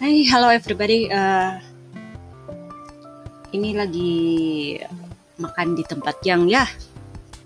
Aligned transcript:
Hai, 0.00 0.24
hello 0.24 0.48
everybody. 0.48 1.12
Uh, 1.12 1.60
ini 3.52 3.76
lagi 3.76 4.16
makan 5.36 5.76
di 5.76 5.84
tempat 5.84 6.24
yang 6.24 6.48
ya 6.48 6.64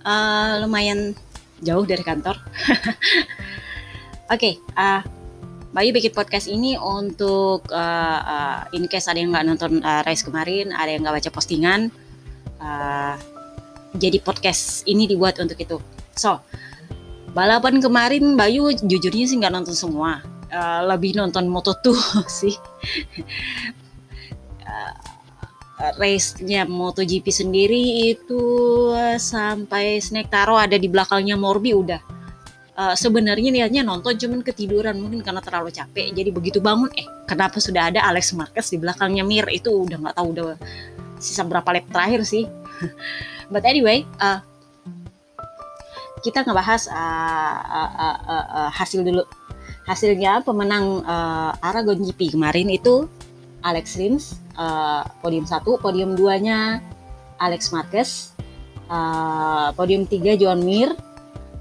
uh, 0.07 0.63
lumayan 0.63 1.19
jauh 1.67 1.83
dari 1.83 2.07
kantor. 2.07 2.39
Oke, 4.31 4.39
okay, 4.39 4.55
uh, 4.79 5.03
Bayu 5.75 5.91
bikin 5.91 6.15
podcast 6.15 6.47
ini 6.47 6.79
untuk 6.79 7.67
uh, 7.75 8.21
uh, 8.23 8.59
in 8.71 8.87
case 8.87 9.11
ada 9.11 9.19
yang 9.19 9.35
nggak 9.35 9.51
nonton 9.51 9.83
uh, 9.83 10.07
race 10.07 10.23
kemarin, 10.23 10.71
ada 10.71 10.95
yang 10.95 11.03
nggak 11.03 11.27
baca 11.27 11.31
postingan. 11.35 11.91
Uh, 12.63 13.19
jadi 13.99 14.23
podcast 14.23 14.87
ini 14.87 15.11
dibuat 15.11 15.43
untuk 15.43 15.59
itu. 15.59 15.83
So, 16.15 16.39
balapan 17.35 17.83
kemarin 17.83 18.39
Bayu 18.39 18.71
jujurnya 18.79 19.27
sih 19.27 19.43
nggak 19.43 19.51
nonton 19.59 19.75
semua 19.75 20.34
uh, 20.51 20.81
lebih 20.89 21.17
nonton 21.17 21.49
Moto2 21.49 21.87
sih. 22.43 22.57
uh, 24.65 24.95
race-nya 25.99 26.65
MotoGP 26.65 27.27
sendiri 27.29 28.15
itu 28.15 28.43
uh, 28.95 29.19
sampai 29.19 29.99
Snake 30.01 30.31
Taro 30.31 30.57
ada 30.57 30.79
di 30.79 30.89
belakangnya 30.89 31.37
Morbi 31.37 31.75
udah. 31.75 32.01
Uh, 32.75 32.95
sebenarnya 32.99 33.55
niatnya 33.55 33.87
nonton 33.87 34.19
cuman 34.19 34.43
ketiduran 34.43 34.99
mungkin 34.99 35.23
karena 35.23 35.39
terlalu 35.39 35.71
capek 35.71 36.11
jadi 36.11 36.35
begitu 36.35 36.59
bangun 36.59 36.91
eh 36.99 37.07
kenapa 37.23 37.63
sudah 37.63 37.87
ada 37.87 38.03
Alex 38.03 38.35
Marquez 38.35 38.67
di 38.67 38.83
belakangnya 38.83 39.23
Mir 39.23 39.47
itu 39.55 39.71
udah 39.87 39.95
nggak 39.95 40.19
tahu 40.19 40.35
udah 40.35 40.59
sisa 41.23 41.47
berapa 41.47 41.71
lap 41.71 41.87
terakhir 41.95 42.27
sih 42.27 42.51
but 43.55 43.63
anyway 43.63 44.03
uh, 44.19 44.43
kita 46.27 46.43
ngebahas 46.43 46.91
uh, 46.91 47.59
uh, 47.63 47.93
uh, 47.95 48.19
uh, 48.27 48.47
uh, 48.59 48.71
hasil 48.75 49.07
dulu 49.07 49.23
hasilnya 49.85 50.41
pemenang 50.45 51.05
uh, 51.05 51.53
Aragon 51.61 52.01
GP 52.01 52.35
kemarin 52.37 52.73
itu 52.73 53.09
Alex 53.65 53.97
Rins 53.97 54.45
uh, 54.57 55.05
podium 55.21 55.45
1, 55.45 55.63
podium 55.81 56.11
2-nya 56.17 56.81
Alex 57.39 57.75
Marquez, 57.75 58.33
uh, 58.89 59.75
podium 59.75 60.07
3 60.07 60.41
John 60.41 60.63
Mir, 60.63 60.95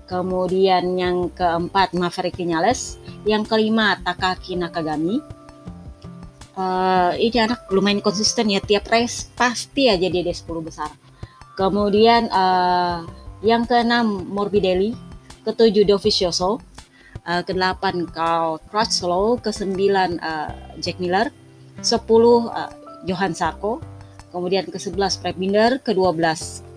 kemudian 0.06 0.95
yang 0.95 1.28
keempat 1.34 1.97
Maverick 1.97 2.38
Vinales, 2.38 3.02
yang 3.25 3.44
kelima 3.44 3.97
Takaki 4.02 4.56
Nakagami. 4.56 5.19
Uh, 6.53 7.17
ini 7.17 7.42
anak 7.42 7.66
lumayan 7.73 7.97
konsisten 7.97 8.45
ya 8.45 8.62
tiap 8.62 8.86
race 8.94 9.25
pasti 9.34 9.90
aja 9.90 10.06
dia 10.06 10.22
di 10.22 10.30
10 10.30 10.45
besar. 10.62 10.94
Kemudian 11.58 12.30
uh, 12.30 13.02
yang 13.42 13.66
keenam 13.66 14.30
Morbidelli, 14.30 14.94
ketujuh 15.42 15.81
Dovizioso, 15.86 16.62
uh, 17.27 17.41
ke-8 17.43 18.09
Carl 18.11 18.59
Crutchlow, 18.67 19.39
ke-9 19.39 19.79
uh, 20.19 20.49
Jack 20.79 20.99
Miller, 20.99 21.31
10 21.79 21.99
uh, 22.07 22.71
Johan 23.07 23.33
Sarko, 23.35 23.83
kemudian 24.31 24.67
ke-11 24.67 25.19
Fred 25.19 25.35
Binder, 25.39 25.71
ke-12 25.83 26.19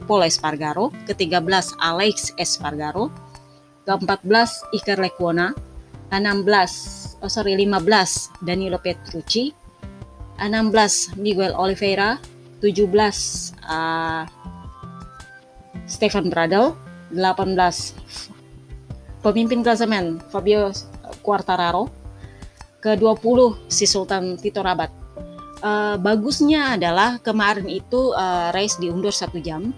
Paul 0.07 0.23
Espargaro, 0.27 0.95
ke-13 1.07 1.79
Alex 1.83 2.31
Espargaro, 2.39 3.11
ke-14 3.87 4.75
Iker 4.75 4.99
Lecuona, 5.03 5.55
16 6.11 7.19
oh 7.23 7.31
sorry 7.31 7.59
15 7.59 8.47
Danilo 8.47 8.79
Petrucci, 8.79 9.51
16 10.39 11.19
Miguel 11.19 11.55
Oliveira, 11.57 12.19
17 12.63 12.87
uh, 13.67 14.23
Stefan 15.87 16.31
Bradl, 16.31 16.75
18 17.15 18.36
pemimpin 19.27 19.67
klasemen 19.67 20.23
Fabio 20.31 20.71
Quartararo, 21.27 21.91
ke-20 22.79 23.67
si 23.67 23.83
Sultan 23.91 24.39
Tito 24.39 24.63
Rabat. 24.63 24.95
Uh, 25.59 25.99
bagusnya 25.99 26.79
adalah 26.79 27.19
kemarin 27.19 27.67
itu 27.67 28.15
uh, 28.15 28.55
race 28.55 28.79
diundur 28.79 29.11
satu 29.11 29.43
jam 29.43 29.75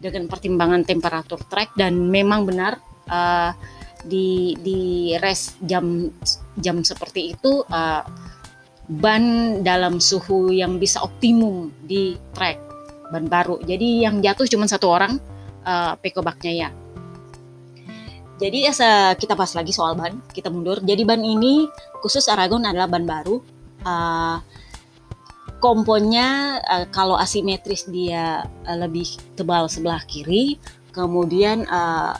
dengan 0.00 0.24
pertimbangan 0.30 0.86
temperatur 0.86 1.36
track 1.50 1.76
dan 1.76 2.08
memang 2.08 2.48
benar 2.48 2.80
uh, 3.10 3.52
di 4.00 4.56
di 4.64 5.12
race 5.20 5.60
jam 5.60 6.08
jam 6.56 6.80
seperti 6.80 7.36
itu 7.36 7.60
uh, 7.68 8.00
ban 8.88 9.60
dalam 9.60 10.00
suhu 10.00 10.54
yang 10.54 10.80
bisa 10.80 11.04
optimum 11.04 11.68
di 11.84 12.16
track 12.32 12.56
ban 13.12 13.26
baru. 13.28 13.60
Jadi 13.66 14.06
yang 14.06 14.24
jatuh 14.24 14.46
cuma 14.48 14.64
satu 14.70 14.88
orang 14.88 15.18
uh, 15.66 15.98
Peko 16.00 16.22
Baknya 16.24 16.52
ya 16.54 16.70
jadi 18.40 18.72
ya 18.72 18.74
kita 19.20 19.36
bahas 19.36 19.52
lagi 19.52 19.68
soal 19.68 19.92
ban, 19.92 20.16
kita 20.32 20.48
mundur. 20.48 20.80
Jadi 20.80 21.04
ban 21.04 21.20
ini 21.20 21.68
khusus 22.00 22.24
Aragon 22.24 22.64
adalah 22.64 22.88
ban 22.88 23.04
baru. 23.04 23.36
Uh, 23.84 24.40
komponnya 25.60 26.56
uh, 26.64 26.88
kalau 26.88 27.20
asimetris 27.20 27.84
dia 27.92 28.48
uh, 28.64 28.78
lebih 28.80 29.04
tebal 29.36 29.68
sebelah 29.68 30.00
kiri, 30.08 30.56
kemudian 30.96 31.68
uh, 31.68 32.16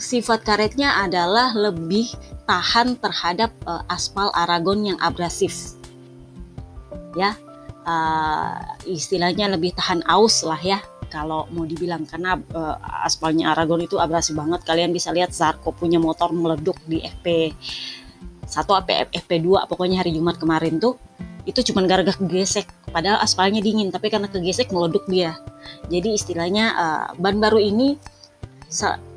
sifat 0.00 0.40
karetnya 0.40 1.04
adalah 1.04 1.52
lebih 1.52 2.08
tahan 2.48 2.96
terhadap 3.04 3.52
uh, 3.68 3.84
aspal 3.92 4.32
Aragon 4.32 4.96
yang 4.96 4.98
abrasif. 5.04 5.76
Ya, 7.12 7.36
uh, 7.84 8.56
istilahnya 8.88 9.52
lebih 9.52 9.76
tahan 9.76 10.00
aus 10.08 10.40
lah 10.40 10.60
ya 10.64 10.80
kalau 11.10 11.50
mau 11.50 11.66
dibilang 11.66 12.06
karena 12.06 12.38
uh, 12.54 12.78
aspalnya 13.02 13.50
Aragon 13.50 13.82
itu 13.82 13.98
abrasi 13.98 14.32
banget 14.32 14.62
kalian 14.62 14.94
bisa 14.94 15.10
lihat 15.10 15.34
Zarko 15.34 15.74
punya 15.74 15.98
motor 15.98 16.30
meleduk 16.30 16.78
di 16.86 17.02
FP 17.02 17.52
1 18.46 18.54
apa 18.54 19.10
FP2 19.10 19.66
pokoknya 19.66 20.00
hari 20.00 20.14
Jumat 20.14 20.38
kemarin 20.38 20.78
tuh 20.78 20.94
itu 21.44 21.60
cuma 21.72 21.82
gara-gara 21.82 22.14
kegesek 22.14 22.70
padahal 22.94 23.18
aspalnya 23.18 23.58
dingin 23.58 23.90
tapi 23.90 24.08
karena 24.08 24.30
kegesek 24.30 24.70
meleduk 24.70 25.04
dia 25.10 25.34
jadi 25.90 26.14
istilahnya 26.14 26.64
uh, 26.78 27.06
ban 27.18 27.42
baru 27.42 27.58
ini 27.58 27.98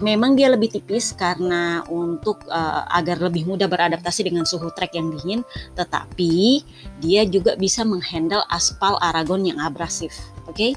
memang 0.01 0.33
dia 0.33 0.49
lebih 0.49 0.73
tipis 0.73 1.13
karena 1.13 1.85
untuk 1.85 2.41
uh, 2.49 2.89
agar 2.89 3.21
lebih 3.21 3.45
mudah 3.45 3.69
beradaptasi 3.69 4.25
dengan 4.25 4.49
suhu 4.49 4.73
trek 4.73 4.97
yang 4.97 5.13
dingin, 5.13 5.45
tetapi 5.77 6.65
dia 6.97 7.21
juga 7.29 7.53
bisa 7.53 7.85
menghandle 7.85 8.41
aspal 8.49 8.97
Aragon 8.97 9.45
yang 9.45 9.61
abrasif. 9.61 10.17
Oke, 10.49 10.57
okay? 10.57 10.71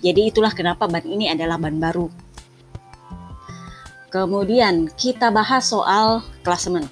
Jadi 0.00 0.32
itulah 0.32 0.52
kenapa 0.56 0.88
ban 0.88 1.04
ini 1.04 1.28
adalah 1.28 1.60
ban 1.60 1.76
baru. 1.76 2.08
Kemudian 4.10 4.90
kita 4.98 5.30
bahas 5.30 5.70
soal 5.70 6.24
klasemen. 6.42 6.88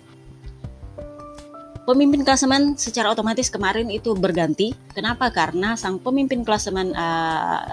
Pemimpin 1.89 2.21
klasemen 2.21 2.77
secara 2.77 3.11
otomatis 3.11 3.49
kemarin 3.49 3.89
itu 3.89 4.13
berganti. 4.13 4.77
Kenapa? 4.93 5.33
Karena 5.33 5.73
sang 5.73 5.99
pemimpin 5.99 6.45
klasemen 6.45 6.93
uh, 6.93 7.65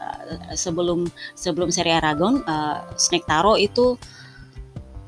sebelum 0.56 1.06
sebelum 1.35 1.67
seri 1.69 1.91
Aragon, 1.91 2.40
uh, 2.47 2.79
Snake 2.96 3.28
Taro 3.28 3.59
itu 3.59 4.00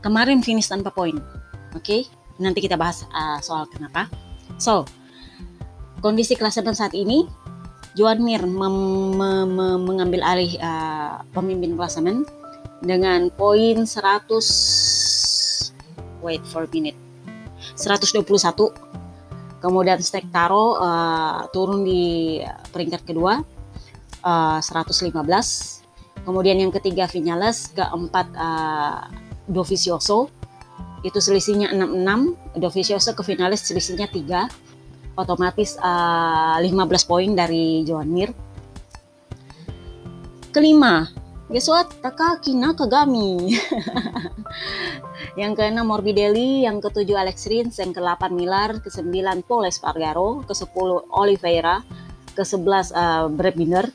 kemarin 0.04 0.44
finish 0.44 0.68
tanpa 0.68 0.92
poin. 0.92 1.18
Oke, 1.72 1.82
okay? 1.82 2.02
nanti 2.38 2.60
kita 2.62 2.76
bahas 2.76 3.08
uh, 3.16 3.40
soal 3.40 3.66
kenapa. 3.72 4.12
So, 4.60 4.84
kondisi 6.04 6.36
klasemen 6.38 6.76
saat 6.76 6.94
ini 6.94 7.26
Joan 7.98 8.22
Mir 8.22 8.46
mem, 8.46 8.78
mem, 9.18 9.82
mengambil 9.82 10.22
alih 10.22 10.54
uh, 10.62 11.26
pemimpin 11.34 11.74
klasemen 11.74 12.30
dengan 12.86 13.34
poin 13.34 13.90
100 13.90 14.30
wait 16.22 16.46
for 16.46 16.70
a 16.70 16.70
minute 16.70 16.94
121 17.74 18.22
kemudian 19.58 19.98
Stek 19.98 20.30
Taro 20.30 20.78
uh, 20.78 21.50
turun 21.50 21.82
di 21.82 22.38
peringkat 22.70 23.02
kedua 23.02 23.42
uh, 24.22 24.62
115 24.62 25.82
kemudian 26.22 26.62
yang 26.62 26.70
ketiga 26.70 27.10
Vinales 27.10 27.74
keempat 27.74 28.28
uh, 28.36 29.10
Dovizioso. 29.48 30.28
Itu 31.08 31.24
selisihnya 31.24 31.72
66 31.72 32.60
Dovizioso 32.60 33.16
ke 33.16 33.24
Vinales 33.24 33.64
selisihnya 33.64 34.12
3 34.12 34.67
otomatis 35.18 35.76
uh, 35.82 36.62
eh, 36.62 36.70
15 36.70 37.10
poin 37.10 37.30
dari 37.34 37.82
Joan 37.84 38.08
Mir. 38.14 38.32
Kelima, 40.54 41.10
guess 41.50 41.68
what? 41.68 41.90
Takaki 42.00 42.54
Nakagami. 42.54 43.58
yang 45.42 45.54
keenam 45.54 45.90
Morbidelli, 45.90 46.66
yang 46.66 46.82
ketujuh 46.82 47.18
Alex 47.18 47.46
Rins, 47.50 47.78
yang 47.78 47.94
ke-8 47.94 48.30
Miller, 48.34 48.82
ke-9 48.82 49.46
Paul 49.46 49.70
Espargaro, 49.70 50.42
ke-10 50.46 50.74
Oliveira, 51.14 51.82
ke-11 52.34 52.94
uh, 52.94 53.26
Brad 53.30 53.54
Binder, 53.58 53.86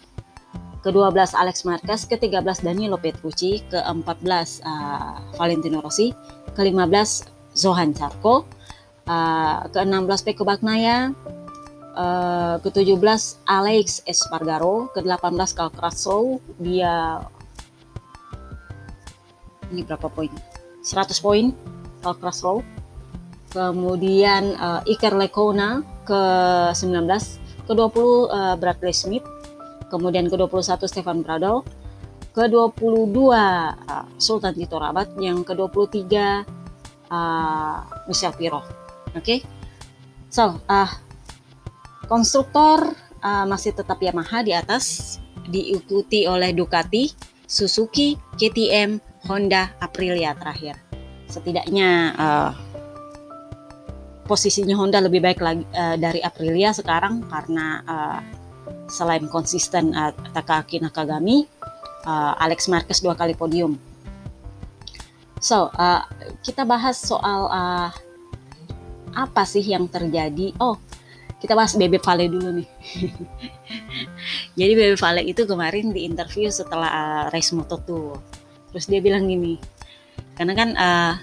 ke-12 0.82 1.34
Alex 1.34 1.66
Marquez, 1.66 2.06
ke-13 2.06 2.62
Danilo 2.62 2.98
Petrucci, 2.98 3.62
ke-14 3.70 4.62
uh, 4.62 5.14
Valentino 5.38 5.82
Rossi, 5.82 6.14
ke-15 6.54 7.30
Zohan 7.54 7.90
Charko, 7.94 8.46
uh, 9.12 9.68
ke-16 9.68 10.20
Peko 10.24 10.44
Bagnaya, 10.48 11.12
uh, 11.96 12.56
ke-17 12.64 13.44
Alex 13.44 14.00
Espargaro, 14.08 14.88
ke-18 14.96 15.48
Karl 15.52 15.72
Krasov, 15.72 16.40
dia 16.56 17.20
ini 19.72 19.84
berapa 19.84 20.08
poin? 20.12 20.32
100 20.84 21.24
poin 21.24 21.52
Karl 22.04 22.16
Krasov. 22.20 22.58
kemudian 23.52 24.56
uh, 24.56 24.80
Iker 24.88 25.12
Lecona 25.12 25.84
ke-19, 26.08 27.04
ke-20 27.68 28.00
uh, 28.32 28.56
Bradley 28.56 28.96
Smith, 28.96 29.28
kemudian 29.92 30.24
ke-21 30.32 30.80
Stefan 30.88 31.20
Bradl, 31.20 31.60
ke-22 32.32 33.12
uh, 33.28 33.76
Sultan 34.16 34.56
Tito 34.56 34.80
Rabat, 34.80 35.12
yang 35.20 35.44
ke-23 35.44 36.00
uh, 37.12 37.76
Michel 38.08 38.32
Piro. 38.40 38.81
Oke. 39.12 39.24
Okay? 39.24 39.38
So, 40.32 40.56
uh, 40.64 40.88
konstruktor 42.08 42.96
uh, 43.20 43.44
masih 43.44 43.76
tetap 43.76 44.00
Yamaha 44.00 44.40
di 44.40 44.56
atas, 44.56 45.16
diikuti 45.44 46.24
oleh 46.24 46.56
Ducati, 46.56 47.12
Suzuki, 47.44 48.16
KTM, 48.40 48.96
Honda, 49.28 49.76
Aprilia 49.76 50.32
terakhir. 50.32 50.80
Setidaknya 51.28 52.16
uh, 52.16 52.50
posisinya 54.24 54.72
Honda 54.76 55.04
lebih 55.04 55.20
baik 55.20 55.40
lagi 55.44 55.64
uh, 55.76 56.00
dari 56.00 56.24
Aprilia 56.24 56.72
sekarang 56.72 57.28
karena 57.28 57.84
uh, 57.84 58.20
selain 58.88 59.28
konsisten 59.28 59.92
uh, 59.92 60.16
Takaki 60.32 60.80
Nakagami, 60.80 61.44
uh, 62.08 62.32
Alex 62.40 62.72
Marquez 62.72 63.04
dua 63.04 63.12
kali 63.12 63.36
podium. 63.36 63.76
So, 65.42 65.68
uh, 65.74 66.06
kita 66.40 66.62
bahas 66.62 67.02
soal 67.02 67.50
uh, 67.50 67.90
apa 69.12 69.44
sih 69.44 69.62
yang 69.62 69.88
terjadi? 69.88 70.56
Oh, 70.60 70.76
kita 71.42 71.58
bahas 71.58 71.74
Bebe 71.74 71.98
Vale 71.98 72.30
dulu 72.30 72.62
nih. 72.62 72.68
Jadi 74.58 74.72
Bebe 74.78 74.96
Vale 74.96 75.26
itu 75.26 75.42
kemarin 75.42 75.90
di 75.90 76.06
interview 76.06 76.46
setelah 76.54 76.90
uh, 76.90 77.24
race 77.34 77.50
Moto2. 77.50 77.90
Terus 78.70 78.86
dia 78.86 79.02
bilang 79.02 79.26
gini, 79.26 79.58
karena 80.38 80.54
kan 80.54 80.70
uh, 80.78 81.14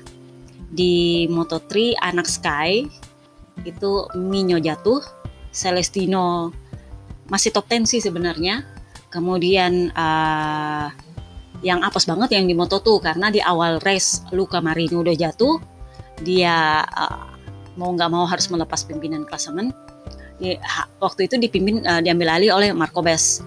di 0.70 1.26
Moto3 1.32 1.98
anak 1.98 2.30
Sky 2.30 2.86
itu 3.64 3.92
Minyo 4.16 4.62
jatuh, 4.62 5.02
Celestino 5.50 6.54
masih 7.32 7.56
top 7.56 7.72
10 7.72 7.88
sih 7.90 8.02
sebenarnya. 8.04 8.68
Kemudian 9.10 9.90
uh, 9.96 10.94
yang 11.66 11.82
apes 11.82 12.06
banget 12.06 12.38
yang 12.38 12.46
di 12.46 12.54
Moto2 12.54 13.02
karena 13.02 13.34
di 13.34 13.42
awal 13.42 13.82
race 13.82 14.24
Luca 14.36 14.62
Marini 14.62 15.00
udah 15.00 15.16
jatuh, 15.16 15.58
dia 16.22 16.84
uh, 16.86 17.39
mau 17.80 17.96
nggak 17.96 18.12
mau 18.12 18.28
harus 18.28 18.52
melepas 18.52 18.84
pimpinan 18.84 19.24
klasemen 19.24 19.72
ya, 20.44 20.60
waktu 21.00 21.31
itu 21.31 21.40
dipimpin 21.40 21.80
uh, 21.88 22.04
diambil 22.04 22.36
alih 22.36 22.52
oleh 22.52 22.70
Marco 22.76 23.00
Bes. 23.00 23.40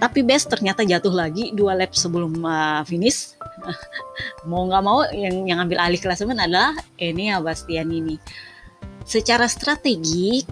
Tapi 0.00 0.24
Bes 0.24 0.48
ternyata 0.48 0.84
jatuh 0.84 1.12
lagi 1.12 1.52
dua 1.56 1.76
lap 1.76 1.96
sebelum 1.96 2.40
uh, 2.44 2.84
finish. 2.84 3.36
mau 4.48 4.64
nggak 4.68 4.82
mau 4.84 5.04
yang 5.12 5.48
yang 5.48 5.58
ambil 5.64 5.80
alih 5.80 6.00
klasemen 6.00 6.36
adalah 6.36 6.76
ini 7.00 7.32
ya 7.32 7.40
Bastian 7.40 7.88
ini. 7.88 8.16
Secara 9.04 9.48
strategi 9.48 10.44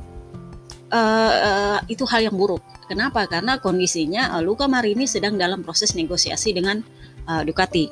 uh, 0.92 1.32
uh, 1.32 1.78
itu 1.88 2.04
hal 2.08 2.28
yang 2.28 2.36
buruk. 2.36 2.60
Kenapa? 2.88 3.28
Karena 3.28 3.60
kondisinya 3.60 4.36
uh, 4.36 4.40
Luca 4.44 4.68
Marini 4.68 5.04
sedang 5.04 5.36
dalam 5.36 5.64
proses 5.64 5.92
negosiasi 5.96 6.52
dengan 6.52 6.80
uh, 7.28 7.40
Ducati. 7.44 7.88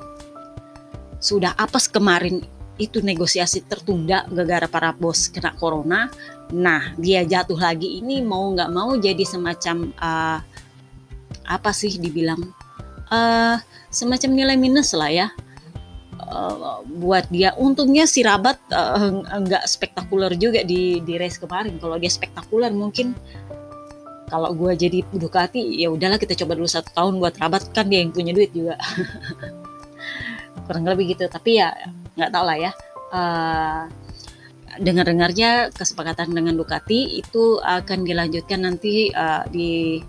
Sudah 1.17 1.57
apes 1.57 1.89
kemarin 1.89 2.45
itu 2.77 3.01
negosiasi 3.01 3.65
tertunda 3.65 4.29
gara-gara 4.29 4.69
para 4.69 4.91
bos 4.93 5.33
kena 5.33 5.57
corona 5.57 6.13
Nah, 6.55 6.95
dia 6.95 7.27
jatuh 7.27 7.59
lagi 7.59 7.99
ini 7.99 8.23
mau 8.23 8.55
nggak 8.55 8.71
mau 8.71 8.95
jadi 8.95 9.25
semacam 9.27 9.91
uh, 9.99 10.39
apa 11.47 11.71
sih 11.75 11.99
dibilang 11.99 12.39
uh, 13.11 13.59
semacam 13.91 14.31
nilai 14.31 14.55
minus 14.55 14.95
lah 14.95 15.11
ya 15.11 15.27
uh, 16.23 16.87
buat 16.87 17.27
dia. 17.35 17.51
Untungnya 17.59 18.07
si 18.07 18.23
Rabat 18.23 18.63
uh, 18.71 19.27
nggak 19.27 19.67
spektakuler 19.67 20.39
juga 20.39 20.63
di 20.63 21.03
di 21.03 21.19
race 21.19 21.43
kemarin. 21.43 21.83
Kalau 21.83 21.99
dia 21.99 22.11
spektakuler 22.11 22.71
mungkin 22.71 23.19
kalau 24.31 24.55
gue 24.55 24.75
jadi 24.75 25.03
Ducati 25.15 25.83
ya 25.83 25.91
udahlah 25.91 26.19
kita 26.19 26.35
coba 26.39 26.59
dulu 26.59 26.67
satu 26.71 26.91
tahun 26.95 27.19
buat 27.19 27.35
Rabat 27.43 27.75
kan 27.75 27.91
dia 27.91 28.07
yang 28.07 28.15
punya 28.15 28.31
duit 28.31 28.55
juga. 28.55 28.79
Kurang 30.71 30.87
lebih 30.87 31.19
gitu. 31.19 31.27
Tapi 31.27 31.59
ya 31.59 31.75
nggak 32.17 32.31
tau 32.33 32.45
lah 32.45 32.59
ya. 32.59 32.73
Uh, 33.13 33.87
dengar-dengarnya 34.77 35.73
kesepakatan 35.73 36.37
dengan 36.37 36.53
Ducati 36.53 37.17
itu 37.17 37.63
akan 37.63 38.05
dilanjutkan 38.05 38.61
nanti 38.67 39.09
uh, 39.15 39.47
di 39.49 40.03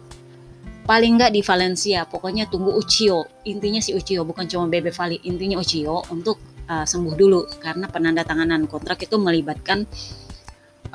paling 0.84 1.20
nggak 1.20 1.32
di 1.36 1.42
Valencia. 1.44 2.04
Pokoknya 2.08 2.50
tunggu 2.50 2.74
Ucio 2.74 3.44
intinya 3.48 3.80
si 3.80 3.94
Ucio 3.94 4.24
bukan 4.24 4.48
cuma 4.48 4.68
Bebe 4.68 4.92
Vali 4.92 5.20
intinya 5.28 5.60
Ucio 5.60 6.04
untuk 6.12 6.40
uh, 6.68 6.84
sembuh 6.84 7.16
dulu. 7.16 7.42
Karena 7.62 7.88
penandatanganan 7.88 8.66
kontrak 8.68 9.04
itu 9.04 9.16
melibatkan 9.20 9.86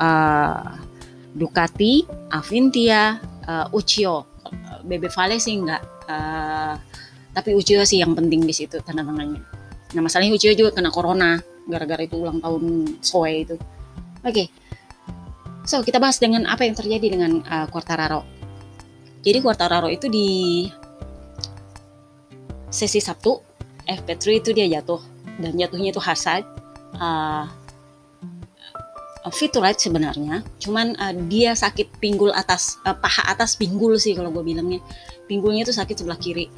uh, 0.01 0.75
Ducati, 1.33 2.05
Avintia, 2.29 3.17
uh, 3.49 3.73
Ucio 3.73 4.33
Bebe 4.85 5.09
Vale 5.09 5.39
sih 5.39 5.57
nggak 5.59 5.83
uh, 6.11 6.75
tapi 7.33 7.51
Ucio 7.57 7.83
sih 7.87 8.03
yang 8.03 8.13
penting 8.13 8.45
di 8.45 8.53
situ 8.53 8.83
tanda 8.85 9.07
tangannya 9.07 9.62
nah 9.93 10.01
masalahnya 10.01 10.33
Ucio 10.37 10.53
juga 10.57 10.73
kena 10.73 10.89
corona 10.89 11.41
gara-gara 11.69 12.03
itu 12.03 12.19
ulang 12.19 12.43
tahun 12.43 12.97
Soe 13.05 13.47
itu. 13.47 13.57
Oke, 14.23 14.47
okay. 14.47 14.47
so 15.67 15.83
kita 15.83 15.99
bahas 15.99 16.19
dengan 16.19 16.47
apa 16.47 16.63
yang 16.67 16.75
terjadi 16.75 17.07
dengan 17.19 17.43
uh, 17.43 17.67
Quartararo. 17.71 18.23
Jadi 19.23 19.39
Quartararo 19.39 19.87
itu 19.91 20.07
di 20.11 20.67
sesi 22.71 22.99
Sabtu 22.99 23.39
FP3 23.87 24.25
itu 24.43 24.51
dia 24.55 24.67
jatuh 24.79 24.99
dan 25.39 25.55
jatuhnya 25.55 25.91
itu 25.95 26.03
Hazard. 26.03 26.47
Uh, 26.99 27.47
to 29.23 29.59
ride 29.63 29.79
sebenarnya, 29.79 30.43
cuman 30.59 30.99
uh, 30.99 31.15
dia 31.31 31.55
sakit 31.55 32.03
pinggul 32.03 32.35
atas, 32.35 32.79
uh, 32.83 32.95
paha 32.95 33.23
atas 33.31 33.55
pinggul 33.55 33.95
sih 33.99 34.19
kalau 34.19 34.35
gue 34.35 34.43
bilangnya. 34.43 34.83
Pinggulnya 35.31 35.63
itu 35.67 35.75
sakit 35.75 36.03
sebelah 36.03 36.19
kiri 36.19 36.51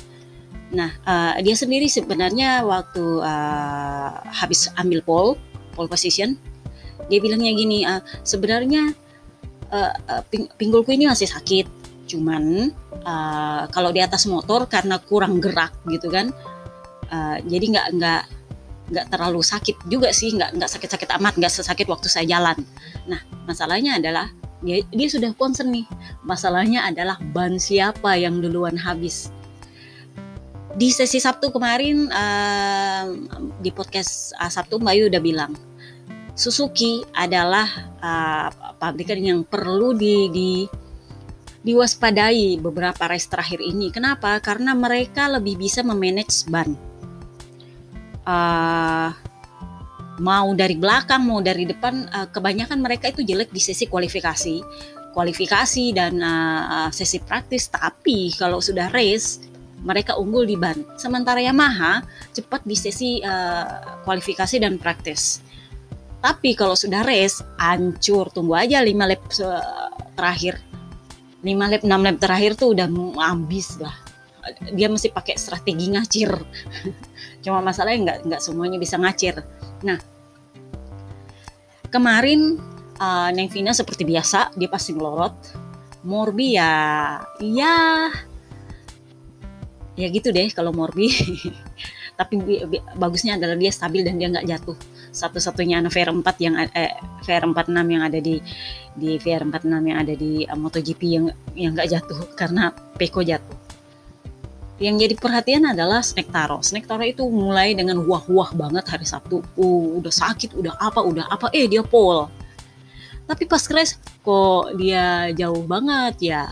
Nah, 0.74 0.90
uh, 1.06 1.38
dia 1.38 1.54
sendiri 1.54 1.86
sebenarnya 1.86 2.66
waktu 2.66 3.22
uh, 3.22 4.10
habis 4.26 4.66
ambil 4.74 5.00
pole, 5.06 5.30
pole 5.78 5.86
position, 5.86 6.34
dia 7.06 7.22
bilangnya 7.22 7.54
gini, 7.54 7.86
uh, 7.86 8.02
sebenarnya 8.26 8.90
uh, 9.70 9.94
ping 10.26 10.50
pinggulku 10.58 10.90
ini 10.90 11.06
masih 11.06 11.30
sakit, 11.30 11.70
cuman 12.10 12.74
uh, 13.06 13.70
kalau 13.70 13.94
di 13.94 14.02
atas 14.02 14.26
motor 14.26 14.66
karena 14.66 14.98
kurang 14.98 15.38
gerak 15.38 15.70
gitu 15.86 16.10
kan, 16.10 16.34
uh, 17.14 17.38
jadi 17.46 17.64
nggak 17.78 17.86
nggak 17.94 18.22
nggak 18.84 19.06
terlalu 19.14 19.40
sakit 19.46 19.78
juga 19.86 20.10
sih, 20.10 20.34
nggak 20.34 20.58
nggak 20.58 20.70
sakit-sakit 20.74 21.08
amat, 21.22 21.38
nggak 21.38 21.54
sesakit 21.54 21.86
waktu 21.86 22.10
saya 22.10 22.26
jalan. 22.26 22.58
Nah, 23.06 23.22
masalahnya 23.46 24.02
adalah 24.02 24.26
dia 24.58 24.82
dia 24.90 25.06
sudah 25.06 25.31
concern 25.38 25.70
nih, 25.70 25.86
masalahnya 26.26 26.82
adalah 26.82 27.14
ban 27.31 27.62
siapa 27.62 28.19
yang 28.19 28.43
duluan 28.43 28.74
habis 28.74 29.31
di 30.74 30.90
sesi 30.90 31.22
Sabtu 31.22 31.54
kemarin 31.54 32.10
uh, 32.10 33.06
di 33.62 33.70
podcast 33.70 34.34
uh, 34.43 34.50
Sabtu 34.50 34.82
Mbak 34.82 34.94
Yu 34.98 35.04
udah 35.06 35.22
bilang 35.22 35.52
Suzuki 36.34 37.06
adalah 37.14 37.94
uh, 38.02 38.74
pabrikan 38.74 39.22
yang 39.22 39.40
perlu 39.46 39.94
di, 39.94 40.26
di 40.34 40.50
diwaspadai 41.62 42.58
beberapa 42.58 43.06
race 43.06 43.31
terakhir 43.31 43.62
ini. 43.62 43.94
Kenapa? 43.94 44.43
Karena 44.43 44.74
mereka 44.74 45.31
lebih 45.31 45.54
bisa 45.54 45.86
memanage 45.86 46.43
ban. 46.50 46.74
Uh, 48.26 49.14
mau 50.19 50.50
dari 50.58 50.74
belakang, 50.74 51.22
mau 51.22 51.38
dari 51.38 51.70
depan, 51.70 52.10
uh, 52.10 52.26
kebanyakan 52.26 52.82
mereka 52.82 53.14
itu 53.14 53.22
jelek 53.22 53.54
di 53.54 53.62
sesi 53.62 53.86
kualifikasi, 53.86 54.58
kualifikasi 55.14 55.84
dan 55.94 56.19
uh, 56.19 56.90
sesi 56.90 57.22
praktis. 57.22 57.70
Tapi 57.70 58.34
kalau 58.34 58.58
sudah 58.58 58.90
race, 58.90 59.54
mereka 59.84 60.17
unggul 60.17 60.48
di 60.48 60.56
ban. 60.56 60.81
Sementara 60.96 61.38
Yamaha 61.44 62.00
cepat 62.32 62.64
di 62.64 62.74
sesi 62.74 63.20
uh, 63.20 64.00
kualifikasi 64.03 64.56
dan 64.56 64.81
praktis. 64.81 65.44
Tapi 66.24 66.56
kalau 66.56 66.72
sudah 66.72 67.05
race, 67.05 67.44
hancur. 67.60 68.32
Tunggu 68.32 68.56
aja 68.56 68.81
5 68.81 68.88
lap 68.96 69.22
uh, 69.44 69.93
terakhir. 70.17 70.56
5 71.44 71.53
lap, 71.53 71.82
6 71.84 71.93
lap 71.93 72.17
terakhir 72.17 72.56
tuh 72.56 72.72
udah 72.72 72.88
habis 73.20 73.76
lah. 73.76 73.93
Dia 74.72 74.88
mesti 74.88 75.12
pakai 75.12 75.36
strategi 75.36 75.93
ngacir. 75.93 76.32
Cuma 77.44 77.60
masalahnya 77.60 78.00
nggak 78.00 78.19
nggak 78.24 78.41
semuanya 78.41 78.81
bisa 78.81 78.96
ngacir. 78.96 79.36
Nah, 79.84 80.00
kemarin 81.93 82.56
uh, 82.96 83.29
Neng 83.36 83.53
Vina 83.53 83.76
seperti 83.76 84.08
biasa 84.08 84.56
dia 84.56 84.72
pasti 84.72 84.96
ngelorot. 84.96 85.60
Morbi 86.05 86.56
ya, 86.56 86.72
ya 87.41 88.08
ya 89.94 90.10
gitu 90.10 90.34
deh 90.34 90.51
kalau 90.51 90.74
Morbi 90.74 91.10
tapi 92.19 92.39
bagusnya 92.94 93.39
adalah 93.39 93.58
dia 93.58 93.70
stabil 93.74 94.06
dan 94.06 94.19
dia 94.19 94.31
nggak 94.31 94.46
jatuh 94.46 94.77
satu-satunya 95.15 95.82
anak 95.82 95.94
VR4 95.94 96.29
yang 96.43 96.55
eh, 96.58 96.94
VR46 97.22 97.70
yang 97.70 98.03
ada 98.03 98.19
di 98.19 98.43
di 98.94 99.10
VR46 99.19 99.70
yang 99.70 99.98
ada 99.98 100.15
di 100.15 100.46
uh, 100.46 100.58
MotoGP 100.58 101.03
yang 101.06 101.24
yang 101.55 101.70
nggak 101.74 101.91
jatuh 101.91 102.19
karena 102.34 102.74
Peko 102.98 103.22
jatuh 103.22 103.65
yang 104.82 104.98
jadi 104.98 105.15
perhatian 105.15 105.70
adalah 105.70 106.03
snack 106.03 106.34
taro. 106.34 106.58
Snack 106.58 106.91
taro 106.91 107.06
itu 107.06 107.22
mulai 107.31 107.79
dengan 107.79 108.03
wah-wah 108.03 108.51
banget 108.58 108.82
hari 108.91 109.06
Sabtu. 109.06 109.39
Uh, 109.55 110.03
udah 110.03 110.10
sakit, 110.10 110.51
udah 110.51 110.74
apa, 110.82 110.98
udah 110.98 111.31
apa, 111.31 111.46
eh 111.55 111.70
dia 111.70 111.86
pol. 111.86 112.27
Tapi 113.24 113.46
pas 113.46 113.63
race 113.70 113.94
kok 114.27 114.74
dia 114.74 115.31
jauh 115.31 115.63
banget 115.63 116.34
ya. 116.34 116.51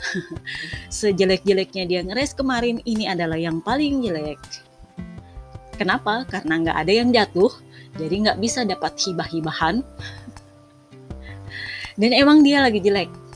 Sejelek-jeleknya 1.00 1.84
dia 1.86 2.00
ngeres 2.02 2.32
kemarin 2.32 2.80
ini 2.88 3.06
adalah 3.06 3.36
yang 3.36 3.60
paling 3.60 4.00
jelek. 4.04 4.40
Kenapa? 5.76 6.28
Karena 6.28 6.60
nggak 6.60 6.76
ada 6.76 6.92
yang 6.92 7.08
jatuh, 7.08 7.52
jadi 7.96 8.14
nggak 8.28 8.38
bisa 8.40 8.68
dapat 8.68 8.96
hibah-hibahan. 9.00 9.80
Dan 12.00 12.10
emang 12.16 12.44
dia 12.44 12.64
lagi 12.64 12.80
jelek 12.80 13.30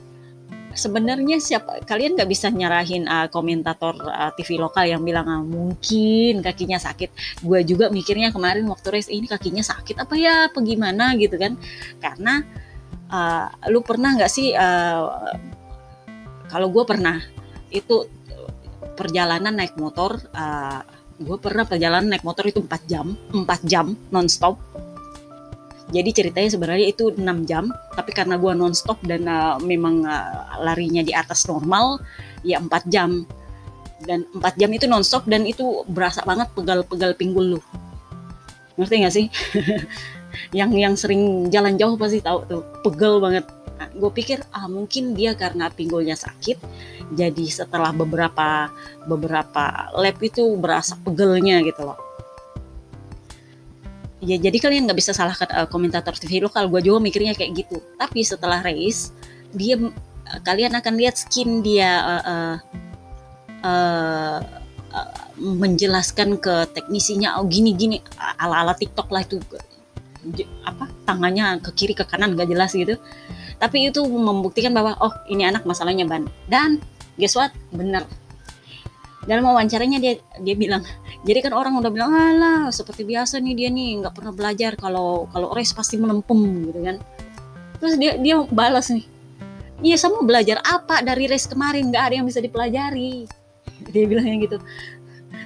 sebenarnya 0.75 1.39
siapa 1.39 1.81
kalian 1.87 2.19
nggak 2.19 2.29
bisa 2.29 2.51
nyarahin 2.51 3.07
uh, 3.07 3.31
komentator 3.31 3.95
uh, 4.05 4.35
TV 4.35 4.59
lokal 4.59 4.91
yang 4.91 5.01
bilang 5.07 5.27
ah, 5.31 5.41
mungkin 5.41 6.43
kakinya 6.43 6.77
sakit 6.83 7.41
gue 7.41 7.61
juga 7.63 7.89
mikirnya 7.89 8.35
kemarin 8.35 8.67
waktu 8.67 8.91
race 8.91 9.11
ini 9.11 9.31
kakinya 9.31 9.63
sakit 9.63 10.03
apa 10.03 10.15
ya 10.19 10.51
apa 10.51 10.59
gimana 10.61 11.15
gitu 11.17 11.39
kan 11.39 11.55
karena 12.03 12.43
uh, 13.09 13.47
lu 13.71 13.81
pernah 13.87 14.19
nggak 14.19 14.31
sih 14.31 14.53
uh, 14.53 15.09
kalau 16.55 16.71
gue 16.71 16.85
pernah 16.87 17.19
itu 17.75 18.07
perjalanan 18.95 19.59
naik 19.59 19.75
motor 19.75 20.23
uh, 20.31 20.87
gue 21.19 21.39
pernah 21.43 21.67
perjalanan 21.67 22.15
naik 22.15 22.23
motor 22.23 22.47
itu 22.47 22.63
4 22.63 22.71
jam 22.87 23.19
4 23.35 23.43
jam 23.67 23.99
nonstop 24.15 24.63
jadi 25.95 26.11
ceritanya 26.11 26.51
sebenarnya 26.51 26.87
itu 26.91 27.15
6 27.15 27.23
jam, 27.45 27.69
tapi 27.93 28.11
karena 28.17 28.35
gue 28.35 28.51
nonstop 28.57 28.99
dan 29.07 29.31
uh, 29.31 29.61
memang 29.61 30.03
uh, 30.03 30.59
larinya 30.65 31.05
di 31.05 31.13
atas 31.13 31.45
normal, 31.45 32.03
ya 32.41 32.59
4 32.59 32.89
jam. 32.91 33.23
Dan 34.03 34.27
4 34.33 34.43
jam 34.59 34.71
itu 34.75 34.91
nonstop 34.91 35.29
dan 35.31 35.45
itu 35.45 35.85
berasa 35.87 36.25
banget 36.27 36.51
pegal-pegal 36.57 37.15
pinggul 37.15 37.57
lu. 37.57 37.61
Ngerti 38.75 38.95
gak 39.07 39.15
sih? 39.15 39.27
yang 40.59 40.75
yang 40.75 40.99
sering 40.99 41.53
jalan 41.53 41.79
jauh 41.79 41.95
pasti 41.95 42.19
tahu 42.19 42.43
tuh, 42.49 42.63
pegel 42.83 43.23
banget. 43.23 43.47
Gue 43.95 44.11
pikir 44.11 44.43
ah 44.51 44.67
mungkin 44.67 45.15
dia 45.15 45.39
karena 45.39 45.71
pinggulnya 45.71 46.19
sakit, 46.19 46.59
jadi 47.15 47.47
setelah 47.47 47.95
beberapa 47.95 48.71
beberapa 49.07 49.95
lap 49.95 50.19
itu 50.19 50.43
berasa 50.59 50.99
pegelnya 50.99 51.63
gitu 51.63 51.87
loh. 51.87 51.99
Ya 54.25 54.41
jadi 54.41 54.57
kalian 54.57 54.89
nggak 54.89 54.99
bisa 54.99 55.13
salahkan 55.15 55.47
uh, 55.53 55.69
komentator 55.71 56.17
TV 56.17 56.43
lokal. 56.43 56.67
Gue 56.67 56.83
juga 56.83 56.99
mikirnya 56.99 57.37
kayak 57.37 57.67
gitu. 57.67 57.79
Tapi 57.95 58.25
setelah 58.25 58.65
race 58.65 59.15
dia 59.55 59.79
uh, 59.79 60.41
kalian 60.43 60.75
akan 60.75 60.95
lihat 60.99 61.15
skin 61.15 61.63
dia 61.63 61.91
uh, 62.03 62.23
uh, 62.25 62.57
uh, 63.63 64.41
menjelaskan 65.39 66.39
ke 66.39 66.71
teknisinya 66.71 67.43
oh 67.43 67.47
gini 67.51 67.75
gini 67.75 67.99
ala 68.39 68.63
ala 68.63 68.75
TikTok 68.75 69.11
lah 69.11 69.27
itu 69.27 69.43
apa 70.65 70.89
tangannya 71.05 71.61
ke 71.61 71.71
kiri 71.75 71.95
ke 71.99 72.07
kanan 72.07 72.39
gak 72.39 72.49
jelas 72.49 72.73
gitu 72.73 72.97
tapi 73.59 73.89
itu 73.89 74.03
membuktikan 74.05 74.75
bahwa 74.75 74.99
oh 75.01 75.15
ini 75.31 75.47
anak 75.47 75.65
masalahnya 75.65 76.05
ban. 76.05 76.27
Dan 76.51 76.83
guess 77.17 77.39
what? 77.39 77.55
Bener. 77.71 78.05
Dalam 79.25 79.49
wawancaranya 79.49 79.99
dia 80.03 80.21
dia 80.45 80.53
bilang 80.53 80.85
jadi 81.25 81.41
kan 81.41 81.57
orang 81.57 81.81
udah 81.81 81.89
bilang 81.89 82.13
alah 82.13 82.69
seperti 82.69 83.09
biasa 83.09 83.41
nih 83.41 83.55
dia 83.57 83.69
nih 83.73 84.05
nggak 84.05 84.15
pernah 84.15 84.33
belajar. 84.37 84.77
Kalau 84.77 85.31
kalau 85.33 85.55
race 85.57 85.73
pasti 85.73 85.97
melempem 85.97 86.69
gitu 86.69 86.81
kan. 86.85 86.97
Terus 87.81 87.95
dia 87.97 88.21
dia 88.21 88.37
balas 88.53 88.93
nih 88.93 89.15
iya 89.85 89.97
sama 90.01 90.25
belajar 90.25 90.61
apa 90.65 91.05
dari 91.05 91.29
race 91.29 91.49
kemarin? 91.49 91.93
Nggak 91.93 92.05
ada 92.05 92.15
yang 92.21 92.27
bisa 92.29 92.41
dipelajari. 92.41 93.29
Dia 93.93 94.05
bilangnya 94.09 94.37
gitu. 94.45 94.59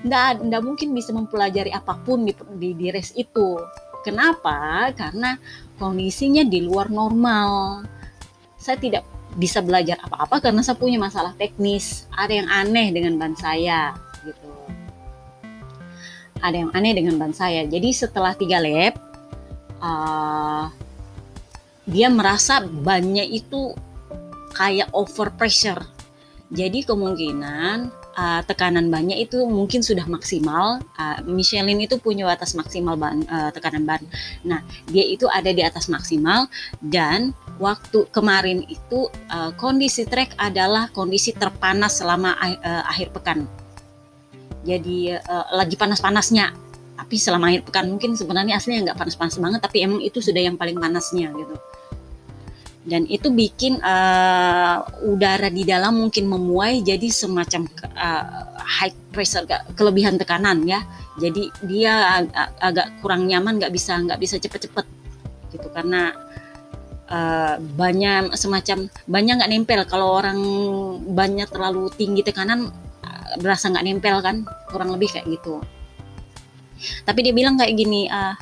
Nggak 0.07 0.47
nggak 0.47 0.63
mungkin 0.63 0.89
bisa 0.95 1.11
mempelajari 1.11 1.75
apa 1.75 1.99
pun 2.03 2.23
di, 2.23 2.33
di, 2.59 2.75
di 2.79 2.87
race 2.95 3.15
itu. 3.19 3.59
Kenapa? 4.07 4.89
Karena 4.95 5.35
kondisinya 5.77 6.47
di 6.47 6.63
luar 6.63 6.89
normal 6.89 7.83
saya 8.59 8.77
tidak 8.77 9.07
bisa 9.39 9.63
belajar 9.63 9.97
apa-apa 10.03 10.43
karena 10.43 10.61
saya 10.67 10.75
punya 10.75 10.99
masalah 10.99 11.33
teknis 11.39 12.11
ada 12.13 12.35
yang 12.35 12.49
aneh 12.51 12.91
dengan 12.91 13.15
ban 13.17 13.39
saya 13.39 13.95
gitu 14.27 14.59
ada 16.43 16.57
yang 16.57 16.71
aneh 16.75 16.95
dengan 16.95 17.19
ban 17.19 17.35
saya. 17.35 17.67
Jadi 17.67 17.91
setelah 17.91 18.33
tiga 18.35 18.63
lap, 18.63 18.95
uh, 19.83 20.71
dia 21.89 22.09
merasa 22.13 22.63
bannya 22.63 23.27
itu 23.27 23.75
kayak 24.55 24.91
over 24.95 25.35
pressure. 25.35 25.83
Jadi 26.49 26.87
kemungkinan 26.87 27.93
uh, 28.19 28.43
tekanan 28.43 28.91
bannya 28.91 29.15
itu 29.15 29.47
mungkin 29.47 29.87
sudah 29.87 30.05
maksimal. 30.11 30.83
Uh, 30.99 31.23
Michelin 31.31 31.79
itu 31.79 32.03
punya 32.03 32.27
batas 32.27 32.59
maksimal 32.59 32.99
ban, 32.99 33.23
uh, 33.31 33.55
tekanan 33.55 33.87
ban. 33.87 34.03
Nah, 34.43 34.67
dia 34.91 35.07
itu 35.07 35.31
ada 35.31 35.55
di 35.55 35.63
atas 35.63 35.87
maksimal 35.87 36.51
dan 36.83 37.31
waktu 37.63 38.11
kemarin 38.11 38.67
itu 38.67 39.07
uh, 39.31 39.55
kondisi 39.55 40.03
trek 40.07 40.35
adalah 40.39 40.91
kondisi 40.91 41.31
terpanas 41.35 42.03
selama 42.03 42.35
uh, 42.39 42.83
akhir 42.91 43.15
pekan 43.15 43.47
jadi 44.63 45.23
uh, 45.23 45.47
lagi 45.55 45.75
panas-panasnya 45.75 46.55
tapi 46.99 47.15
selama 47.15 47.49
akhir 47.55 47.63
pekan 47.67 47.87
mungkin 47.89 48.19
sebenarnya 48.19 48.59
aslinya 48.59 48.91
nggak 48.91 48.99
panas-panas 48.99 49.39
banget 49.39 49.61
tapi 49.63 49.87
emang 49.87 50.03
itu 50.03 50.19
sudah 50.19 50.43
yang 50.43 50.59
paling 50.59 50.79
panasnya 50.79 51.31
gitu 51.31 51.55
dan 52.89 53.05
itu 53.05 53.29
bikin 53.29 53.77
uh, 53.85 54.81
udara 55.05 55.53
di 55.53 55.69
dalam 55.69 56.01
mungkin 56.01 56.25
memuai 56.25 56.81
jadi 56.81 57.05
semacam 57.13 57.69
uh, 57.93 58.49
high 58.57 58.97
pressure 59.13 59.45
kelebihan 59.77 60.17
tekanan 60.17 60.65
ya. 60.65 60.81
Jadi 61.21 61.53
dia 61.69 62.25
ag 62.25 62.33
agak 62.65 63.05
kurang 63.05 63.29
nyaman 63.29 63.61
nggak 63.61 63.75
bisa 63.77 64.01
nggak 64.01 64.17
bisa 64.17 64.41
cepet-cepet 64.41 64.87
gitu. 65.53 65.69
Karena 65.69 66.17
uh, 67.13 67.61
banyak 67.61 68.33
semacam 68.33 68.89
banyak 69.05 69.35
nggak 69.37 69.53
nempel. 69.53 69.81
Kalau 69.85 70.09
orang 70.17 70.41
banyak 71.13 71.53
terlalu 71.53 71.93
tinggi 71.93 72.25
tekanan 72.25 72.73
berasa 73.45 73.69
nggak 73.69 73.85
nempel 73.85 74.17
kan 74.25 74.49
kurang 74.73 74.97
lebih 74.97 75.13
kayak 75.13 75.29
gitu. 75.29 75.61
Tapi 77.05 77.21
dia 77.21 77.37
bilang 77.37 77.61
kayak 77.61 77.75
gini 77.77 78.09
uh, 78.09 78.33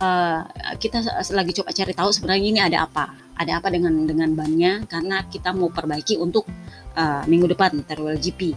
uh, 0.00 0.40
kita 0.76 1.02
lagi 1.32 1.52
coba 1.62 1.70
cari 1.72 1.92
tahu 1.92 2.10
sebenarnya 2.12 2.46
ini 2.46 2.60
ada 2.60 2.84
apa. 2.84 3.12
Ada 3.36 3.60
apa 3.60 3.68
dengan 3.68 3.92
dengan 4.08 4.32
bannya? 4.32 4.88
Karena 4.88 5.24
kita 5.28 5.52
mau 5.52 5.68
perbaiki 5.68 6.16
untuk 6.16 6.48
uh, 6.96 7.22
minggu 7.28 7.52
depan 7.52 7.84
Teruel 7.84 8.16
GP 8.16 8.56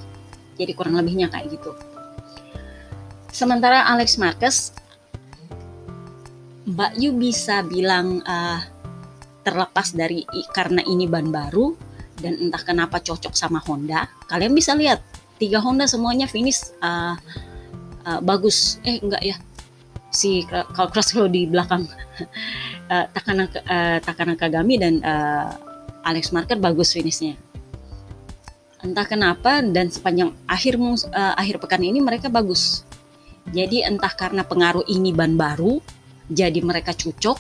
jadi 0.60 0.76
kurang 0.76 1.00
lebihnya 1.00 1.32
kayak 1.32 1.56
gitu. 1.56 1.72
Sementara 3.32 3.88
Alex 3.88 4.20
Marquez 4.20 4.76
Mbak 6.68 6.92
Yu 7.00 7.16
bisa 7.16 7.64
bilang 7.64 8.20
uh, 8.28 8.60
terlepas 9.42 9.96
dari 9.96 10.28
karena 10.52 10.84
ini 10.84 11.08
ban 11.08 11.32
baru 11.32 11.74
dan 12.20 12.36
entah 12.36 12.62
kenapa 12.62 13.00
cocok 13.00 13.32
sama 13.32 13.64
Honda 13.64 14.04
kalian 14.28 14.52
bisa 14.52 14.76
lihat 14.76 15.00
tiga 15.40 15.64
Honda 15.64 15.88
semuanya 15.88 16.28
finish 16.28 16.76
uh, 16.84 17.16
uh, 18.04 18.20
bagus. 18.20 18.78
Eh 18.84 19.00
enggak 19.00 19.24
ya 19.24 19.40
si 20.10 20.46
kalau 20.50 20.90
cross 20.90 21.14
di 21.30 21.46
belakang. 21.46 21.86
Uh, 22.90 23.06
Takana 23.16 23.46
uh, 23.48 23.98
Takana 24.02 24.34
Kagami 24.34 24.76
dan 24.82 25.02
uh, 25.06 25.54
Alex 26.06 26.34
Marker 26.34 26.58
bagus 26.58 26.94
finishnya. 26.94 27.38
Entah 28.80 29.04
kenapa 29.04 29.60
dan 29.60 29.92
sepanjang 29.92 30.32
akhir 30.48 30.80
uh, 30.80 31.36
akhir 31.36 31.60
pekan 31.60 31.84
ini 31.84 32.00
mereka 32.00 32.32
bagus. 32.32 32.88
Jadi 33.50 33.82
entah 33.82 34.14
karena 34.14 34.46
pengaruh 34.46 34.86
ini 34.86 35.10
ban 35.10 35.34
baru 35.34 35.82
jadi 36.30 36.62
mereka 36.62 36.94
cocok 36.94 37.38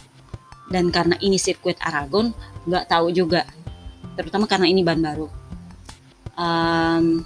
dan 0.73 0.89
karena 0.89 1.15
ini 1.21 1.37
sirkuit 1.37 1.77
Aragon 1.81 2.33
nggak 2.65 2.89
tahu 2.89 3.13
juga. 3.13 3.45
Terutama 4.17 4.49
karena 4.49 4.67
ini 4.67 4.81
ban 4.83 4.99
baru. 4.99 5.27
Um, 6.39 7.23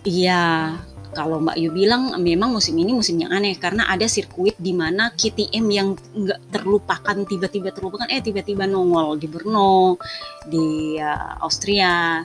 Iya, 0.00 0.80
kalau 1.10 1.42
Mbak 1.42 1.56
Yu 1.58 1.70
bilang 1.74 2.14
memang 2.22 2.54
musim 2.54 2.78
ini 2.78 2.94
musim 2.94 3.18
yang 3.18 3.34
aneh 3.34 3.58
karena 3.58 3.86
ada 3.90 4.06
sirkuit 4.06 4.54
di 4.56 4.70
mana 4.70 5.10
KTM 5.10 5.66
yang 5.70 5.88
nggak 5.94 6.40
terlupakan 6.54 7.16
tiba-tiba 7.26 7.74
terlupakan 7.74 8.06
eh 8.06 8.22
tiba-tiba 8.22 8.64
nongol 8.70 9.18
di 9.18 9.26
Brno 9.26 9.98
di 10.46 10.96
uh, 10.98 11.42
Austria. 11.42 12.22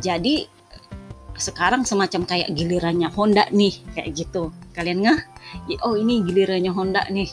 Jadi 0.00 0.44
sekarang 1.40 1.88
semacam 1.88 2.28
kayak 2.28 2.52
gilirannya 2.52 3.08
Honda 3.08 3.48
nih 3.48 3.74
kayak 3.96 4.10
gitu. 4.12 4.52
Kalian 4.76 5.00
nggak 5.00 5.20
oh 5.84 5.96
ini 5.96 6.20
gilirannya 6.22 6.72
Honda 6.72 7.08
nih 7.08 7.28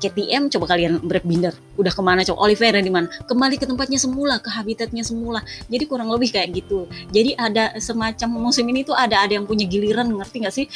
KTM 0.00 0.48
coba 0.48 0.72
kalian 0.72 1.04
berbinder 1.04 1.52
udah 1.76 1.92
ke 1.92 2.02
mana 2.02 2.24
coba 2.24 2.48
Oliveira 2.48 2.80
di 2.80 2.88
mana? 2.88 3.08
Kembali 3.28 3.60
ke 3.60 3.68
tempatnya 3.68 4.00
semula 4.00 4.40
ke 4.40 4.48
habitatnya 4.48 5.04
semula. 5.04 5.44
Jadi 5.68 5.84
kurang 5.84 6.08
lebih 6.08 6.32
kayak 6.32 6.56
gitu. 6.56 6.88
Jadi 7.12 7.36
ada 7.36 7.76
semacam 7.76 8.28
musim 8.48 8.64
ini 8.68 8.84
tuh 8.84 8.96
ada 8.96 9.20
ada 9.20 9.36
yang 9.36 9.44
punya 9.44 9.68
giliran 9.68 10.08
ngerti 10.08 10.36
nggak 10.44 10.54
sih? 10.56 10.66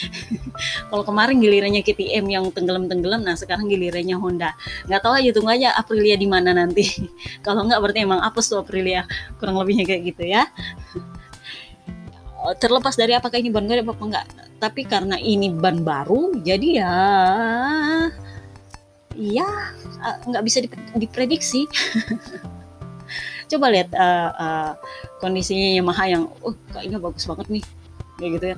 Kalau 0.92 1.04
kemarin 1.04 1.40
gilirannya 1.40 1.80
KTM 1.80 2.24
yang 2.28 2.44
tenggelam 2.52 2.84
tenggelam 2.88 3.24
nah 3.24 3.36
sekarang 3.36 3.68
gilirannya 3.68 4.16
Honda. 4.20 4.52
Nggak 4.88 5.00
tahu 5.00 5.12
aja 5.16 5.30
tunggu 5.32 5.50
aja 5.52 5.68
Aprilia 5.76 6.16
di 6.20 6.28
mana 6.28 6.52
nanti. 6.52 6.84
Kalau 7.46 7.64
nggak 7.64 7.80
berarti 7.80 8.04
emang 8.04 8.20
apes 8.20 8.52
tuh 8.52 8.60
Aprilia. 8.60 9.08
Kurang 9.40 9.56
lebihnya 9.56 9.88
kayak 9.88 10.02
gitu 10.14 10.24
ya. 10.28 10.44
Terlepas 12.60 12.92
dari 12.92 13.16
apakah 13.16 13.40
ini 13.40 13.48
ban 13.48 13.64
baru 13.64 13.88
apa 13.88 14.04
enggak 14.04 14.26
tapi 14.60 14.88
karena 14.88 15.20
ini 15.20 15.52
ban 15.52 15.84
baru 15.84 16.40
jadi 16.40 16.68
ya 16.80 16.96
ya 19.14 19.48
nggak 20.28 20.44
bisa 20.44 20.58
diprediksi. 20.98 21.66
Coba 23.50 23.68
lihat 23.70 23.92
uh, 23.92 24.30
uh, 24.34 24.70
kondisinya 25.20 25.78
Yamaha 25.78 26.04
yang 26.08 26.24
oh 26.42 26.56
kayaknya 26.72 26.98
bagus 26.98 27.24
banget 27.28 27.46
nih. 27.60 27.64
Kayak 28.18 28.30
gitu 28.38 28.46
ya. 28.54 28.56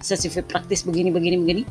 Sesi 0.00 0.28
praktis 0.40 0.86
begini 0.86 1.12
begini 1.12 1.36
begini 1.36 1.62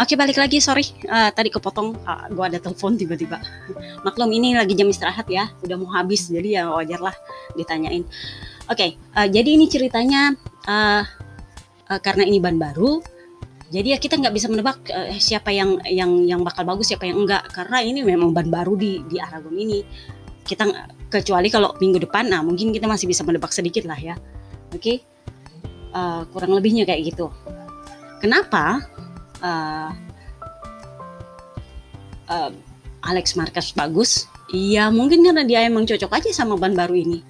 Oke 0.00 0.16
balik 0.16 0.40
lagi. 0.40 0.64
Sorry. 0.64 0.88
Uh, 1.04 1.28
tadi 1.28 1.52
kepotong. 1.52 1.92
Uh, 2.08 2.24
gue 2.32 2.44
ada 2.48 2.56
telepon 2.56 2.96
tiba-tiba. 2.96 3.36
Maklum 4.00 4.32
ini 4.32 4.56
lagi 4.56 4.72
jam 4.72 4.88
istirahat 4.88 5.28
ya. 5.28 5.52
Udah 5.60 5.76
mau 5.76 5.92
habis 5.92 6.32
jadi 6.32 6.64
ya 6.64 6.72
wajar 6.72 7.04
lah 7.04 7.12
ditanyain. 7.52 8.08
Oke 8.64 8.72
okay, 8.72 8.90
uh, 9.12 9.28
jadi 9.28 9.60
ini 9.60 9.68
ceritanya 9.68 10.32
uh, 10.64 11.04
uh, 11.92 12.00
karena 12.00 12.24
ini 12.24 12.40
ban 12.40 12.56
baru 12.56 13.02
jadi 13.70 13.94
ya 13.94 13.98
kita 14.00 14.16
nggak 14.16 14.34
bisa 14.34 14.46
menebak 14.48 14.78
uh, 14.88 15.10
siapa 15.20 15.52
yang 15.52 15.76
yang 15.84 16.10
yang 16.24 16.40
bakal 16.40 16.64
bagus 16.64 16.88
siapa 16.88 17.04
yang 17.04 17.20
enggak. 17.20 17.44
Karena 17.52 17.84
ini 17.84 18.00
memang 18.00 18.32
ban 18.32 18.48
baru 18.48 18.80
di 18.80 19.04
di 19.04 19.20
Aragon 19.20 19.52
ini. 19.52 19.84
Kita 20.40 20.64
kecuali 21.12 21.52
kalau 21.52 21.76
minggu 21.76 22.00
depan 22.00 22.32
nah 22.32 22.40
mungkin 22.40 22.72
kita 22.72 22.88
masih 22.88 23.04
bisa 23.04 23.20
menebak 23.20 23.52
sedikit 23.52 23.84
lah 23.84 24.00
ya. 24.00 24.16
Oke? 24.72 24.80
Okay? 24.80 24.96
uh, 25.92 26.24
kurang 26.30 26.56
lebihnya 26.56 26.88
kayak 26.88 27.12
gitu. 27.12 27.28
Kenapa 28.20 28.80
uh, 29.40 29.90
uh, 32.30 32.50
Alex 33.04 33.34
Marquez 33.36 33.72
bagus. 33.72 34.28
Iya 34.50 34.90
mungkin 34.90 35.22
karena 35.22 35.46
dia 35.46 35.62
emang 35.62 35.86
cocok 35.86 36.10
aja 36.20 36.30
sama 36.34 36.58
ban 36.58 36.74
baru 36.74 36.94
ini. 36.94 37.22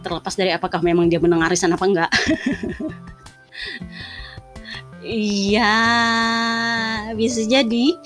Terlepas 0.00 0.34
dari 0.38 0.54
apakah 0.54 0.80
memang 0.82 1.10
dia 1.10 1.18
menang 1.18 1.42
arisan 1.44 1.74
apa 1.74 1.84
enggak. 1.84 2.10
Iya 5.06 5.78
bisa 7.14 7.46
jadi. 7.46 7.94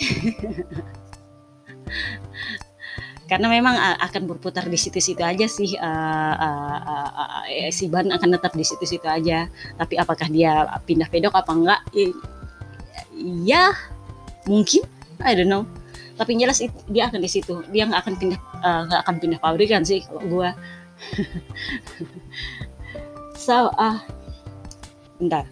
Karena 3.30 3.46
memang 3.46 3.78
akan 3.78 4.26
berputar 4.26 4.66
di 4.66 4.74
situ-situ 4.74 5.22
aja 5.22 5.46
sih 5.46 5.78
uh, 5.78 6.34
uh, 6.34 6.78
uh, 6.82 7.10
uh, 7.46 7.70
si 7.70 7.86
ban 7.86 8.10
akan 8.10 8.36
tetap 8.36 8.52
di 8.52 8.66
situ-situ 8.66 9.06
aja. 9.08 9.48
Tapi 9.80 9.96
apakah 9.96 10.28
dia 10.28 10.68
pindah 10.84 11.08
pedok 11.08 11.38
apa 11.38 11.52
enggak 11.54 11.80
ya 13.20 13.76
mungkin 14.48 14.82
I 15.20 15.36
don't 15.36 15.52
know. 15.52 15.68
Tapi 16.16 16.36
jelas 16.36 16.60
dia 16.88 17.08
akan 17.08 17.20
di 17.20 17.30
situ. 17.30 17.64
Dia 17.72 17.88
nggak 17.88 18.00
akan 18.04 18.14
pindah 18.20 18.40
eh, 18.40 18.80
nggak 18.88 19.00
uh, 19.00 19.04
akan 19.04 19.16
pindah 19.20 19.38
pabrikan 19.40 19.84
sih 19.84 20.04
kalau 20.04 20.22
gue 20.24 20.48
so 23.44 23.72
ah 23.76 23.80
uh, 23.80 23.98
bentar. 25.16 25.44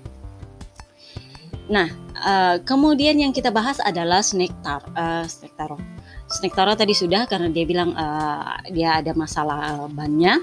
Nah 1.73 1.89
uh, 2.21 2.57
kemudian 2.65 3.17
yang 3.17 3.33
kita 3.33 3.49
bahas 3.49 3.81
adalah 3.81 4.21
snake 4.21 4.57
tar 4.61 4.85
uh, 4.93 5.25
snake 5.25 5.57
taro. 5.57 5.81
Snake 6.29 6.53
taro 6.53 6.77
tadi 6.77 6.93
sudah 6.93 7.25
karena 7.25 7.49
dia 7.49 7.65
bilang 7.65 7.97
uh, 7.97 8.61
dia 8.69 9.01
ada 9.01 9.17
masalah 9.17 9.89
bannya 9.89 10.37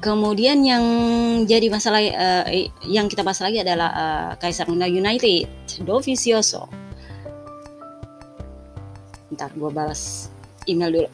Kemudian 0.00 0.64
yang 0.64 0.84
jadi 1.44 1.68
masalah 1.68 2.00
uh, 2.00 2.48
yang 2.88 3.04
kita 3.04 3.20
bahas 3.20 3.44
lagi 3.44 3.60
adalah 3.60 3.90
uh, 3.92 4.30
Kaisar 4.40 4.64
Honda 4.64 4.88
United, 4.88 5.44
Dovizioso. 5.84 6.72
Ntar 9.28 9.52
gue 9.52 9.68
balas 9.68 10.32
email 10.64 11.04
dulu. 11.04 11.10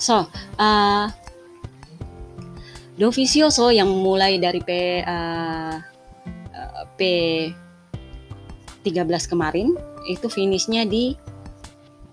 So, 0.00 0.24
uh, 0.56 1.04
Dovizioso 2.96 3.68
yang 3.68 3.92
mulai 3.92 4.40
dari 4.40 4.64
P, 4.64 5.04
uh, 5.04 5.76
P 6.96 7.00
13 8.82 9.06
kemarin 9.30 9.76
itu 10.08 10.26
finishnya 10.32 10.88
di 10.88 11.16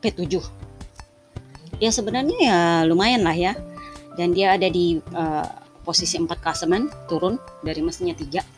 P7 0.04 0.44
ya 1.78 1.90
sebenarnya 1.94 2.38
ya 2.42 2.60
lumayan 2.86 3.22
lah 3.24 3.38
ya. 3.38 3.54
Dan 4.18 4.34
dia 4.34 4.58
ada 4.58 4.66
di 4.66 4.98
uh, 5.14 5.46
posisi 5.86 6.18
4 6.18 6.26
klasemen 6.42 6.90
turun 7.06 7.38
dari 7.62 7.86
mesinnya 7.86 8.18
3 8.18 8.58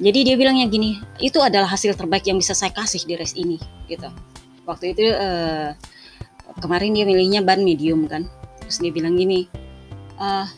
jadi 0.00 0.32
dia 0.32 0.36
bilangnya 0.40 0.64
gini 0.64 0.96
itu 1.20 1.36
adalah 1.44 1.68
hasil 1.68 1.92
terbaik 1.92 2.24
yang 2.24 2.40
bisa 2.40 2.56
saya 2.56 2.72
kasih 2.72 3.04
di 3.04 3.20
race 3.20 3.36
ini 3.36 3.60
gitu. 3.84 4.08
Waktu 4.64 4.96
itu 4.96 5.04
uh, 5.12 5.76
kemarin 6.56 6.96
dia 6.96 7.04
milihnya 7.04 7.44
ban 7.44 7.60
medium 7.60 8.08
kan. 8.08 8.24
Terus 8.64 8.80
dia 8.80 8.88
bilang 8.96 9.20
gini 9.20 9.44
uh, 10.16 10.48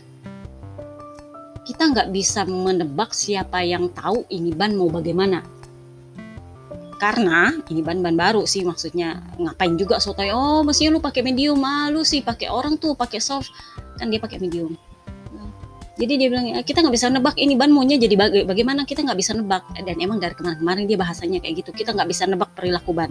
kita 1.66 1.90
nggak 1.90 2.08
bisa 2.14 2.46
menebak 2.46 3.10
siapa 3.10 3.66
yang 3.66 3.90
tahu 3.90 4.22
ini 4.30 4.54
ban 4.54 4.78
mau 4.78 4.86
bagaimana 4.86 5.42
karena 7.02 7.50
ini 7.66 7.82
ban-ban 7.82 8.14
baru 8.14 8.46
sih 8.46 8.62
maksudnya 8.62 9.18
ngapain 9.34 9.74
juga 9.74 9.98
sotoy. 9.98 10.30
Oh 10.30 10.62
mestinya 10.62 10.94
lu 10.94 11.02
pakai 11.02 11.26
medium 11.26 11.58
ah 11.66 11.90
sih. 12.06 12.22
Pakai 12.22 12.46
orang 12.46 12.78
tuh 12.78 12.94
pakai 12.94 13.18
soft. 13.18 13.50
Kan 13.98 14.06
dia 14.14 14.22
pakai 14.22 14.38
medium. 14.38 14.78
Jadi 15.98 16.14
dia 16.14 16.30
bilang 16.30 16.46
kita 16.62 16.78
nggak 16.78 16.94
bisa 16.94 17.10
nebak. 17.10 17.34
Ini 17.34 17.58
ban 17.58 17.74
maunya 17.74 17.98
jadi 17.98 18.14
baga 18.14 18.46
bagaimana 18.46 18.86
kita 18.86 19.02
nggak 19.02 19.18
bisa 19.18 19.34
nebak? 19.34 19.66
Dan 19.82 19.98
emang 19.98 20.22
dari 20.22 20.38
kemarin-kemarin 20.38 20.86
dia 20.86 20.94
bahasanya 20.94 21.42
kayak 21.42 21.66
gitu. 21.66 21.70
Kita 21.74 21.90
nggak 21.90 22.06
bisa 22.06 22.22
nebak 22.30 22.54
perilaku 22.54 22.94
ban. 22.94 23.10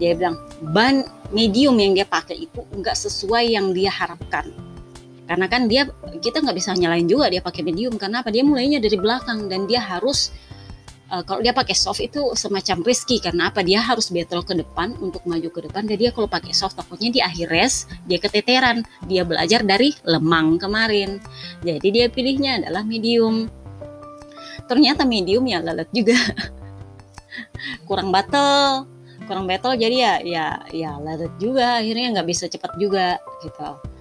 Dia 0.00 0.16
bilang 0.16 0.40
ban 0.72 1.04
medium 1.36 1.76
yang 1.76 1.92
dia 1.92 2.08
pakai 2.08 2.48
itu 2.48 2.64
nggak 2.64 2.96
sesuai 2.96 3.60
yang 3.60 3.76
dia 3.76 3.92
harapkan. 3.92 4.48
Karena 5.28 5.52
kan 5.52 5.68
dia 5.68 5.84
kita 6.16 6.40
nggak 6.40 6.56
bisa 6.56 6.72
nyalain 6.72 7.04
juga 7.04 7.28
dia 7.28 7.44
pakai 7.44 7.60
medium. 7.60 8.00
Karena 8.00 8.24
apa? 8.24 8.32
Dia 8.32 8.40
mulainya 8.40 8.80
dari 8.80 8.96
belakang. 8.96 9.52
Dan 9.52 9.68
dia 9.68 9.84
harus 9.84 10.32
uh, 11.10 11.22
kalau 11.24 11.40
dia 11.44 11.52
pakai 11.52 11.76
soft 11.76 12.00
itu 12.00 12.32
semacam 12.36 12.84
risky 12.84 13.20
karena 13.20 13.48
apa? 13.52 13.60
Dia 13.60 13.80
harus 13.80 14.08
battle 14.08 14.44
ke 14.44 14.54
depan 14.56 14.96
untuk 15.00 15.24
maju 15.28 15.48
ke 15.50 15.60
depan. 15.68 15.84
Dan 15.84 15.96
dia 15.96 16.10
kalau 16.14 16.28
pakai 16.30 16.52
soft 16.56 16.78
takutnya 16.78 17.10
di 17.10 17.20
akhir 17.20 17.48
race 17.50 17.88
dia 18.08 18.20
keteteran. 18.20 18.84
Dia 19.08 19.26
belajar 19.26 19.64
dari 19.64 19.92
lemang 20.06 20.56
kemarin. 20.56 21.20
Jadi 21.64 21.88
dia 21.90 22.06
pilihnya 22.08 22.64
adalah 22.64 22.84
medium. 22.86 23.50
Ternyata 24.64 25.04
medium 25.04 25.44
ya 25.44 25.60
lalat 25.60 25.88
juga. 25.92 26.16
Kurang 27.88 28.12
battle 28.14 28.88
kurang 29.24 29.48
battle. 29.48 29.72
Jadi 29.72 30.04
ya 30.04 30.20
ya 30.20 30.46
ya 30.68 31.00
lalat 31.00 31.32
juga. 31.40 31.80
Akhirnya 31.80 32.20
nggak 32.20 32.28
bisa 32.28 32.44
cepat 32.44 32.76
juga 32.76 33.16
gitu 33.40 33.93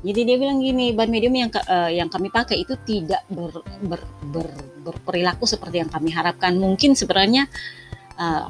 jadi 0.00 0.20
dia 0.24 0.36
bilang 0.40 0.64
gini, 0.64 0.96
ban 0.96 1.12
medium 1.12 1.36
yang 1.36 1.52
uh, 1.52 1.92
yang 1.92 2.08
kami 2.08 2.32
pakai 2.32 2.64
itu 2.64 2.72
tidak 2.88 3.20
ber, 3.28 3.60
ber, 3.84 4.00
ber, 4.32 4.48
berperilaku 4.80 5.44
seperti 5.44 5.84
yang 5.84 5.92
kami 5.92 6.08
harapkan. 6.08 6.56
Mungkin 6.56 6.96
sebenarnya 6.96 7.44
uh, 8.16 8.48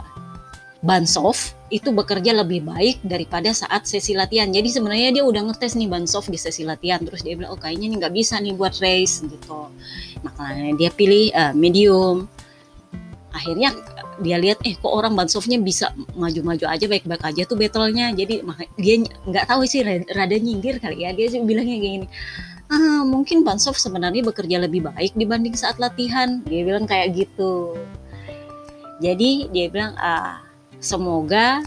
ban 0.79 1.05
soft 1.11 1.59
itu 1.71 1.91
bekerja 1.91 2.35
lebih 2.39 2.67
baik 2.67 3.03
daripada 3.03 3.51
saat 3.51 3.91
sesi 3.91 4.15
latihan. 4.15 4.47
Jadi 4.47 4.71
sebenarnya 4.71 5.11
dia 5.11 5.25
udah 5.27 5.51
ngetes 5.51 5.75
nih 5.75 5.91
ban 5.91 6.07
soft 6.07 6.31
di 6.31 6.39
sesi 6.39 6.63
latihan. 6.63 7.03
Terus 7.03 7.27
dia 7.27 7.35
bilang, 7.35 7.55
oh 7.55 7.61
kayaknya 7.61 7.87
ini 7.91 7.97
nggak 7.99 8.15
bisa 8.15 8.39
nih 8.39 8.55
buat 8.55 8.79
race 8.79 9.27
gitu. 9.27 9.75
Makanya 10.23 10.79
dia 10.79 10.91
pilih 10.95 11.35
uh, 11.35 11.51
medium. 11.51 12.31
Akhirnya 13.35 13.75
dia 14.21 14.37
lihat 14.37 14.61
eh 14.63 14.77
kok 14.77 14.93
orang 14.93 15.17
bansoftnya 15.17 15.57
bisa 15.61 15.93
maju-maju 16.17 16.65
aja 16.69 16.85
baik-baik 16.87 17.25
aja 17.25 17.43
tuh 17.49 17.57
battlenya? 17.57 18.13
Jadi 18.13 18.45
dia 18.77 18.95
nggak 19.05 19.45
tahu 19.49 19.65
sih 19.65 19.81
rada 19.85 20.37
nyindir 20.37 20.79
kali 20.79 21.03
ya. 21.05 21.11
Dia 21.17 21.27
sih 21.33 21.41
bilangnya 21.43 21.77
kayak 21.81 21.95
gini 22.01 22.09
ah 22.71 23.03
mungkin 23.03 23.43
bansoft 23.43 23.83
sebenarnya 23.83 24.23
bekerja 24.23 24.63
lebih 24.63 24.87
baik 24.87 25.19
dibanding 25.19 25.59
saat 25.59 25.83
latihan. 25.83 26.39
Dia 26.47 26.63
bilang 26.63 26.87
kayak 26.87 27.19
gitu. 27.19 27.75
Jadi 29.03 29.51
dia 29.51 29.67
bilang 29.67 29.99
ah, 29.99 30.45
semoga 30.79 31.67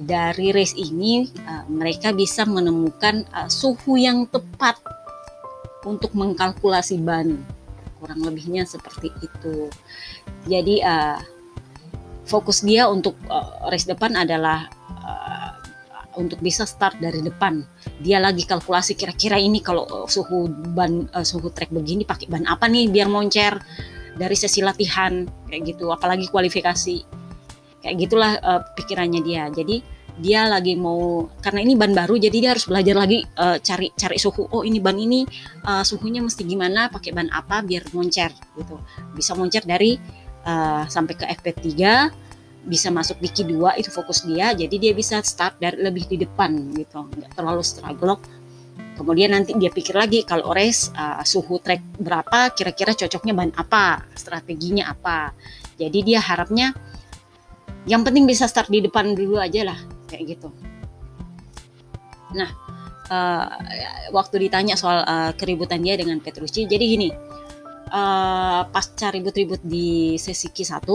dari 0.00 0.48
race 0.56 0.72
ini 0.80 1.28
uh, 1.44 1.68
mereka 1.68 2.16
bisa 2.16 2.48
menemukan 2.48 3.28
uh, 3.36 3.52
suhu 3.52 4.00
yang 4.00 4.24
tepat 4.32 4.80
untuk 5.84 6.16
mengkalkulasi 6.16 6.96
ban. 7.04 7.36
Kurang 8.00 8.24
lebihnya 8.24 8.64
seperti 8.64 9.12
itu. 9.20 9.68
Jadi 10.48 10.80
uh, 10.80 11.20
fokus 12.30 12.62
dia 12.62 12.86
untuk 12.86 13.18
uh, 13.26 13.66
race 13.66 13.90
depan 13.90 14.14
adalah 14.14 14.70
uh, 15.02 15.50
untuk 16.14 16.38
bisa 16.38 16.62
start 16.62 17.02
dari 17.02 17.18
depan. 17.18 17.66
Dia 17.98 18.22
lagi 18.22 18.46
kalkulasi 18.46 18.94
kira-kira 18.94 19.34
ini 19.34 19.58
kalau 19.58 19.82
uh, 19.90 20.06
suhu 20.06 20.46
ban 20.70 21.10
uh, 21.10 21.26
suhu 21.26 21.50
trek 21.50 21.74
begini 21.74 22.06
pakai 22.06 22.30
ban 22.30 22.46
apa 22.46 22.70
nih 22.70 22.86
biar 22.86 23.10
moncer 23.10 23.58
dari 24.14 24.38
sesi 24.38 24.62
latihan 24.62 25.26
kayak 25.50 25.74
gitu. 25.74 25.90
Apalagi 25.90 26.30
kualifikasi. 26.30 27.18
Kayak 27.80 27.96
gitulah 27.96 28.32
uh, 28.38 28.62
pikirannya 28.78 29.20
dia. 29.26 29.50
Jadi 29.50 29.98
dia 30.20 30.44
lagi 30.44 30.76
mau 30.76 31.32
karena 31.40 31.64
ini 31.64 31.80
ban 31.80 31.96
baru 31.96 32.20
jadi 32.20 32.36
dia 32.36 32.50
harus 32.52 32.68
belajar 32.68 32.92
lagi 32.92 33.24
uh, 33.40 33.56
cari 33.56 33.88
cari 33.96 34.20
suhu. 34.20 34.52
Oh 34.52 34.62
ini 34.68 34.76
ban 34.76 35.00
ini 35.00 35.24
uh, 35.64 35.80
suhunya 35.80 36.20
mesti 36.20 36.44
gimana 36.44 36.92
pakai 36.92 37.16
ban 37.16 37.32
apa 37.32 37.64
biar 37.64 37.88
moncer 37.96 38.28
gitu. 38.58 38.76
Bisa 39.16 39.32
moncer 39.32 39.64
dari 39.64 39.96
uh, 40.44 40.84
sampai 40.86 41.14
ke 41.16 41.24
FP3 41.26 41.66
bisa 42.60 42.92
masuk 42.92 43.16
di 43.18 43.32
Q2 43.32 43.80
itu 43.80 43.88
fokus 43.88 44.24
dia. 44.28 44.52
Jadi 44.52 44.76
dia 44.76 44.92
bisa 44.92 45.24
start 45.24 45.56
dari 45.56 45.80
lebih 45.80 46.04
di 46.08 46.20
depan 46.20 46.52
gitu. 46.76 47.08
Nggak 47.08 47.32
terlalu 47.32 47.62
struggle. 47.64 48.20
Kemudian 49.00 49.32
nanti 49.32 49.56
dia 49.56 49.72
pikir 49.72 49.96
lagi 49.96 50.28
kalau 50.28 50.52
race 50.52 50.92
uh, 50.92 51.24
suhu 51.24 51.56
track 51.64 51.80
berapa 51.96 52.52
kira-kira 52.52 52.92
cocoknya 52.92 53.32
ban 53.32 53.50
apa 53.56 54.04
strateginya 54.12 54.92
apa. 54.92 55.32
Jadi 55.80 55.98
dia 56.04 56.20
harapnya 56.20 56.76
yang 57.88 58.04
penting 58.04 58.28
bisa 58.28 58.44
start 58.44 58.68
di 58.68 58.84
depan 58.84 59.16
dulu 59.16 59.40
aja 59.40 59.64
lah 59.72 59.78
kayak 60.04 60.36
gitu. 60.36 60.52
Nah 62.36 62.70
uh, 63.10 63.46
waktu 64.14 64.48
ditanya 64.48 64.78
soal 64.78 65.02
uh, 65.02 65.32
keributan 65.34 65.82
dia 65.82 65.98
dengan 65.98 66.22
Petrucci 66.22 66.64
jadi 66.64 66.80
gini 66.80 67.10
uh, 67.90 68.66
pasca 68.70 69.10
ribut-ribut 69.12 69.60
di 69.66 70.16
sesi 70.16 70.48
Q1 70.48 70.86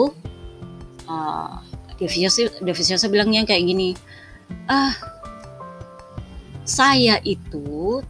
uh, 1.07 1.53
Devicioso, 1.95 3.07
bilangnya 3.07 3.47
kayak 3.47 3.63
gini 3.63 3.95
ah 4.67 4.91
saya 6.65 7.21
itu 7.21 8.01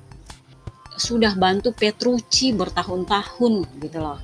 sudah 0.95 1.35
bantu 1.35 1.75
Petrucci 1.75 2.55
bertahun-tahun 2.55 3.53
gitu 3.83 3.99
loh. 3.99 4.19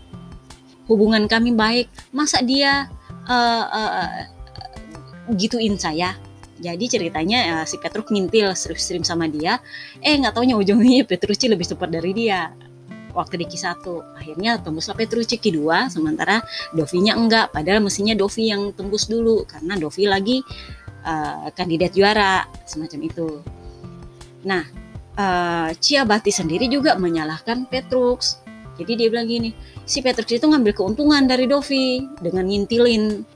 Hubungan 0.87 1.27
kami 1.27 1.51
baik 1.51 1.91
masa 2.15 2.39
dia 2.39 2.87
uh, 3.27 3.65
uh, 3.67 4.09
gituin 5.35 5.75
saya? 5.75 6.15
Jadi 6.63 6.87
ceritanya 6.87 7.59
uh, 7.59 7.65
si 7.67 7.75
Petruk 7.75 8.07
ngintil 8.07 8.55
stream 8.55 9.03
sama 9.03 9.27
dia. 9.27 9.59
Eh 9.99 10.15
nggak 10.15 10.31
taunya 10.31 10.55
ujungnya 10.55 11.03
Petrucci 11.03 11.51
lebih 11.51 11.67
cepat 11.67 11.91
dari 11.91 12.15
dia 12.15 12.55
waktu 13.11 13.43
di 13.43 13.45
Q1 13.47 13.83
akhirnya 14.17 14.59
tembuslah 14.59 14.95
Petrucci 14.95 15.37
Q2 15.37 15.91
sementara 15.91 16.39
Dovi-nya 16.71 17.15
enggak. 17.15 17.51
Padahal 17.55 17.83
mestinya 17.83 18.15
Dovi 18.15 18.51
yang 18.51 18.71
tembus 18.75 19.07
dulu 19.07 19.43
karena 19.47 19.77
Dovi 19.77 20.03
lagi 20.07 20.37
uh, 21.03 21.51
kandidat 21.53 21.91
juara 21.95 22.47
semacam 22.63 22.99
itu. 23.05 23.27
Nah 24.47 24.63
uh, 25.19 25.69
Ciabati 25.75 26.31
sendiri 26.31 26.71
juga 26.71 26.95
menyalahkan 26.95 27.67
Petrux. 27.67 28.39
Jadi 28.79 28.91
dia 28.97 29.07
bilang 29.11 29.27
gini 29.27 29.51
si 29.83 29.99
Petrux 29.99 30.31
itu 30.31 30.47
ngambil 30.47 30.73
keuntungan 30.73 31.23
dari 31.27 31.45
Dovi 31.45 32.07
dengan 32.19 32.47
ngintilin. 32.47 33.27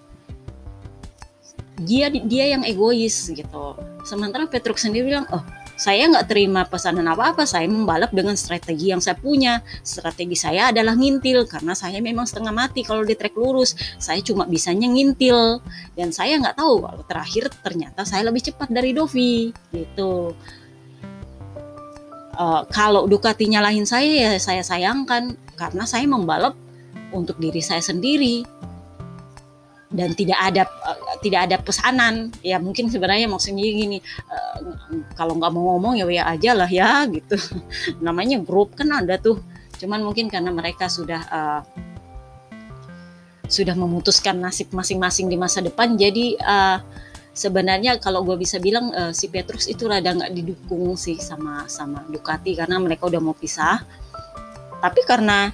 Dia 1.83 2.07
dia 2.07 2.55
yang 2.55 2.63
egois 2.63 3.29
gitu. 3.29 3.75
Sementara 4.07 4.47
Petruk 4.47 4.79
sendiri 4.79 5.11
bilang 5.11 5.27
oh 5.35 5.43
saya 5.75 6.07
nggak 6.07 6.31
terima 6.31 6.63
pesanan 6.63 7.03
apa-apa 7.11 7.43
saya 7.43 7.67
membalap 7.67 8.15
dengan 8.15 8.39
strategi 8.39 8.95
yang 8.95 9.03
saya 9.03 9.19
punya. 9.19 9.59
Strategi 9.83 10.39
saya 10.39 10.71
adalah 10.71 10.95
ngintil 10.95 11.43
karena 11.51 11.75
saya 11.75 11.99
memang 11.99 12.23
setengah 12.23 12.55
mati 12.55 12.79
kalau 12.87 13.03
di 13.03 13.11
trek 13.11 13.35
lurus. 13.35 13.75
Saya 13.99 14.23
cuma 14.23 14.47
bisanya 14.47 14.87
ngintil 14.87 15.59
dan 15.99 16.15
saya 16.15 16.39
nggak 16.39 16.55
tahu 16.55 16.79
kalau 16.79 17.03
terakhir 17.03 17.51
ternyata 17.59 18.07
saya 18.07 18.31
lebih 18.31 18.47
cepat 18.47 18.71
dari 18.71 18.95
Dovi 18.95 19.51
gitu. 19.75 20.31
Uh, 22.35 22.63
kalau 22.71 23.07
Ducati 23.07 23.47
nyalahin 23.47 23.87
saya 23.87 24.07
ya 24.07 24.31
saya 24.39 24.59
sayangkan 24.63 25.39
karena 25.55 25.83
saya 25.87 26.07
membalap 26.07 26.55
untuk 27.11 27.35
diri 27.35 27.59
saya 27.59 27.83
sendiri. 27.83 28.47
Dan 29.95 30.11
tidak 30.11 30.39
ada 30.39 30.63
uh, 30.67 31.19
tidak 31.19 31.51
ada 31.51 31.57
pesanan. 31.59 32.31
Ya 32.43 32.59
mungkin 32.59 32.91
sebenarnya 32.91 33.27
maksudnya 33.31 33.63
gini 33.63 33.99
kalau 35.15 35.35
nggak 35.35 35.51
mau 35.51 35.75
ngomong 35.75 35.99
ya 35.99 36.05
ya 36.07 36.23
aja 36.31 36.51
lah 36.55 36.69
ya 36.69 37.03
gitu. 37.09 37.35
Namanya 38.05 38.39
grup 38.41 38.75
kan 38.75 38.91
ada 38.91 39.19
tuh. 39.19 39.39
Cuman 39.79 40.03
mungkin 40.03 40.31
karena 40.31 40.51
mereka 40.51 40.87
sudah 40.87 41.21
uh, 41.27 41.61
sudah 43.45 43.77
memutuskan 43.77 44.41
nasib 44.41 44.73
masing-masing 44.73 45.29
di 45.29 45.37
masa 45.37 45.61
depan 45.61 45.93
jadi 45.93 46.33
uh, 46.41 46.81
sebenarnya 47.35 48.01
kalau 48.01 48.25
gue 48.25 48.33
bisa 48.41 48.57
bilang 48.57 48.89
uh, 48.89 49.13
si 49.13 49.29
Petrus 49.29 49.69
itu 49.69 49.85
rada 49.85 50.15
nggak 50.15 50.33
didukung 50.33 50.97
sih 50.97 51.19
sama 51.21 51.69
sama 51.69 52.01
Ducati 52.09 52.57
karena 52.57 52.81
mereka 52.81 53.05
udah 53.05 53.21
mau 53.21 53.35
pisah. 53.37 53.83
Tapi 54.81 55.01
karena 55.05 55.51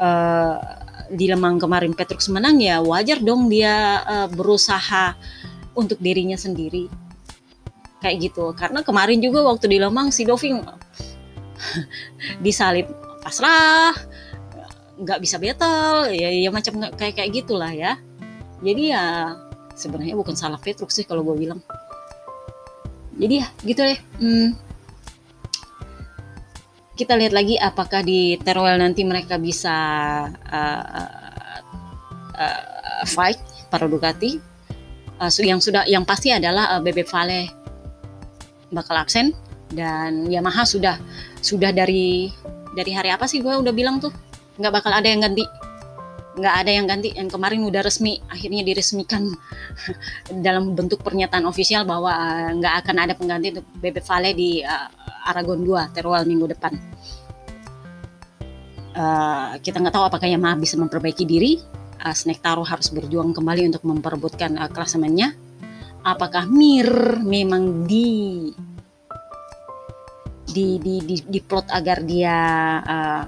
uh, 0.00 0.56
di 1.10 1.26
Lemang 1.26 1.58
kemarin 1.58 1.92
Petrus 1.92 2.30
menang 2.30 2.58
ya 2.62 2.78
wajar 2.80 3.18
dong 3.20 3.50
dia 3.50 4.00
uh, 4.06 4.28
berusaha 4.30 5.14
untuk 5.74 5.98
dirinya 5.98 6.38
sendiri 6.38 7.09
kayak 8.00 8.32
gitu. 8.32 8.52
Karena 8.56 8.80
kemarin 8.80 9.20
juga 9.20 9.44
waktu 9.46 9.68
di 9.70 9.78
Lemang 9.78 10.10
si 10.10 10.24
Doving 10.24 10.60
disalib 12.44 12.88
pasrah 13.20 13.94
nggak 15.00 15.20
bisa 15.20 15.36
battle. 15.40 16.12
Ya, 16.12 16.28
ya 16.28 16.50
macam 16.52 16.80
kayak 16.96 17.14
kayak 17.20 17.30
gitulah 17.32 17.72
ya. 17.72 17.96
Jadi 18.60 18.92
ya 18.92 19.36
sebenarnya 19.76 20.16
bukan 20.16 20.36
salah 20.36 20.60
Petrus 20.60 20.92
sih 20.92 21.08
kalau 21.08 21.24
gue 21.24 21.36
bilang. 21.36 21.60
Jadi 23.16 23.34
ya 23.40 23.46
gitu 23.64 23.80
deh. 23.84 24.00
Hmm, 24.20 24.56
kita 27.00 27.16
lihat 27.16 27.32
lagi 27.32 27.56
apakah 27.56 28.04
di 28.04 28.36
Teruel 28.44 28.76
nanti 28.76 29.08
mereka 29.08 29.40
bisa 29.40 29.76
uh, 30.28 30.84
uh, 32.36 33.04
fight 33.08 33.40
para 33.72 33.88
Ducati. 33.88 34.36
Uh, 35.20 35.28
yang 35.44 35.60
sudah 35.60 35.84
yang 35.84 36.04
pasti 36.04 36.32
adalah 36.32 36.76
uh, 36.76 36.80
Bebe 36.80 37.04
Vale 37.04 37.59
bakal 38.70 38.98
absen 38.98 39.34
dan 39.70 40.26
Yamaha 40.26 40.66
sudah 40.66 40.98
sudah 41.38 41.70
dari 41.70 42.30
dari 42.74 42.92
hari 42.94 43.10
apa 43.10 43.26
sih 43.26 43.42
gue 43.42 43.50
udah 43.50 43.74
bilang 43.74 44.02
tuh 44.02 44.10
nggak 44.58 44.72
bakal 44.74 44.90
ada 44.94 45.06
yang 45.06 45.22
ganti 45.22 45.46
nggak 46.40 46.54
ada 46.62 46.70
yang 46.70 46.86
ganti 46.86 47.10
yang 47.12 47.26
kemarin 47.26 47.66
udah 47.66 47.82
resmi 47.82 48.22
akhirnya 48.30 48.62
diresmikan 48.62 49.26
dalam 50.46 50.78
bentuk 50.78 51.02
pernyataan 51.02 51.42
ofisial 51.44 51.82
bahwa 51.82 52.14
nggak 52.54 52.74
uh, 52.74 52.78
akan 52.86 52.96
ada 52.96 53.12
pengganti 53.18 53.58
untuk 53.58 53.66
Bebe 53.82 53.98
Vale 53.98 54.30
di 54.32 54.62
uh, 54.62 54.88
Aragon 55.26 55.60
2 55.66 55.92
Teruel 55.92 56.24
minggu 56.24 56.46
depan. 56.54 56.72
Uh, 58.90 59.54
kita 59.62 59.78
nggak 59.78 59.94
tahu 59.94 60.04
apakah 60.06 60.26
Yamaha 60.26 60.58
bisa 60.58 60.74
memperbaiki 60.80 61.28
diri. 61.28 61.60
Uh, 62.00 62.14
Snake 62.16 62.40
Taro 62.40 62.64
harus 62.64 62.88
berjuang 62.88 63.36
kembali 63.36 63.70
untuk 63.70 63.84
memperebutkan 63.84 64.56
uh, 64.56 64.70
klasemennya. 64.72 65.36
Apakah 66.00 66.48
Mir 66.48 67.20
memang 67.20 67.84
di 67.84 68.48
di 70.50 70.80
di 70.82 70.94
di, 71.04 71.16
di 71.22 71.40
plot 71.44 71.70
agar 71.70 72.02
dia 72.02 72.36
uh, 72.82 73.24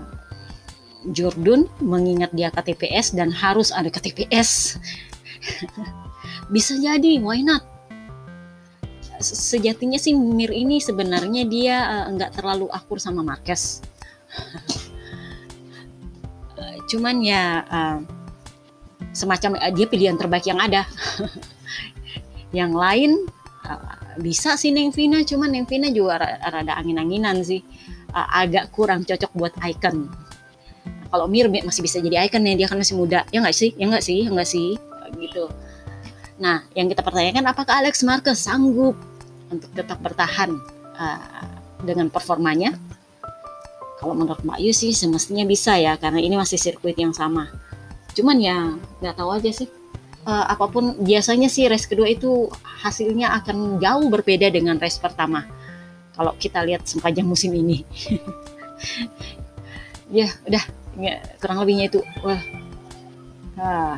Jordan 1.12 1.66
mengingat 1.82 2.30
dia 2.32 2.50
KTPS 2.50 3.14
dan 3.14 3.30
harus 3.30 3.70
ada 3.74 3.90
KTPS. 3.90 4.78
bisa 6.54 6.78
jadi, 6.78 7.18
why 7.20 7.42
not? 7.42 7.72
sejatinya 9.22 9.96
sih 10.02 10.12
Mir 10.18 10.50
ini 10.50 10.82
sebenarnya 10.82 11.46
dia 11.46 11.76
uh, 11.86 12.10
nggak 12.10 12.42
terlalu 12.42 12.66
akur 12.74 12.98
sama 12.98 13.22
Marquez. 13.22 13.78
uh, 16.58 16.76
cuman 16.90 17.22
ya 17.22 17.62
uh, 17.62 17.98
semacam 19.14 19.62
uh, 19.62 19.72
dia 19.72 19.86
pilihan 19.86 20.18
terbaik 20.18 20.50
yang 20.50 20.58
ada. 20.58 20.82
yang 22.52 22.72
lain 22.76 23.28
uh, 23.64 24.16
bisa 24.20 24.54
sih 24.60 24.70
Neng 24.70 24.92
Vina, 24.92 25.24
cuman 25.24 25.52
Neng 25.52 25.66
Vina 25.68 25.88
juga 25.88 26.20
rada 26.22 26.72
angin-anginan 26.78 27.40
sih. 27.44 27.64
Uh, 28.12 28.28
agak 28.28 28.68
kurang 28.72 29.08
cocok 29.08 29.32
buat 29.32 29.52
icon. 29.64 30.12
Kalau 31.12 31.28
Mir 31.28 31.48
masih 31.48 31.84
bisa 31.84 32.00
jadi 32.00 32.28
icon 32.28 32.44
ya, 32.44 32.54
dia 32.56 32.68
kan 32.68 32.80
masih 32.80 32.96
muda. 32.96 33.24
Ya 33.32 33.40
nggak 33.44 33.56
sih? 33.56 33.72
Ya 33.76 33.88
nggak 33.88 34.04
sih? 34.04 34.24
Ya 34.24 34.30
nggak 34.32 34.48
sih? 34.48 34.76
gitu. 35.18 35.48
Nah, 36.40 36.64
yang 36.74 36.88
kita 36.88 37.04
pertanyakan 37.04 37.44
apakah 37.46 37.84
Alex 37.84 38.02
Marquez 38.02 38.40
sanggup 38.40 38.96
untuk 39.52 39.70
tetap 39.76 40.00
bertahan 40.00 40.56
uh, 40.96 41.46
dengan 41.84 42.08
performanya. 42.08 42.74
Kalau 44.02 44.18
menurut 44.18 44.42
Mbak 44.42 44.58
Yu 44.58 44.72
sih 44.74 44.90
semestinya 44.90 45.46
bisa 45.46 45.78
ya 45.78 45.94
karena 45.94 46.18
ini 46.18 46.34
masih 46.34 46.58
sirkuit 46.58 46.98
yang 46.98 47.14
sama. 47.14 47.46
Cuman 48.18 48.42
ya 48.42 48.74
nggak 48.98 49.14
tahu 49.14 49.30
aja 49.30 49.50
sih. 49.54 49.70
Uh, 50.22 50.46
apa 50.46 50.70
pun 50.70 50.94
biasanya 51.02 51.50
sih 51.50 51.66
race 51.66 51.90
kedua 51.90 52.06
itu 52.06 52.46
hasilnya 52.62 53.34
akan 53.42 53.82
jauh 53.82 54.06
berbeda 54.06 54.54
dengan 54.54 54.78
race 54.78 55.02
pertama. 55.02 55.50
Kalau 56.14 56.36
kita 56.38 56.62
lihat 56.62 56.86
sepanjang 56.86 57.26
musim 57.26 57.50
ini. 57.56 57.82
ya 60.18 60.28
udah. 60.46 60.64
Ya, 61.00 61.24
kurang 61.40 61.64
lebihnya 61.64 61.88
itu. 61.88 62.00
Wah. 62.20 62.42
Ah, 63.56 63.96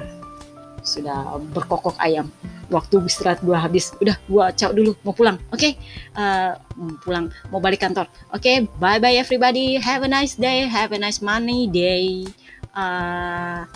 sudah 0.81 1.43
berkokok 1.53 1.99
ayam. 1.99 2.31
Waktu 2.71 3.05
istirahat 3.05 3.45
gua 3.45 3.61
habis. 3.61 3.93
Udah 4.01 4.17
gua 4.31 4.55
caw 4.55 4.73
dulu. 4.73 4.97
Mau 5.05 5.13
pulang. 5.13 5.37
Oke? 5.53 5.59
Okay? 5.59 5.73
uh, 6.17 6.57
pulang. 7.03 7.29
Mau 7.51 7.61
balik 7.61 7.83
kantor. 7.83 8.09
Oke? 8.31 8.41
Okay, 8.41 8.57
bye 8.79 9.03
bye 9.03 9.19
everybody. 9.19 9.77
Have 9.77 10.07
a 10.07 10.09
nice 10.09 10.39
day. 10.39 10.65
Have 10.65 10.95
a 10.95 10.99
nice 11.03 11.19
money 11.19 11.67
day. 11.67 12.25
Uh, 12.73 13.67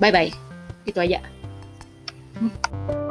bye 0.00 0.12
bye 0.12 0.43
itu 0.84 0.98
aja 1.00 1.20
hmm. 2.40 3.03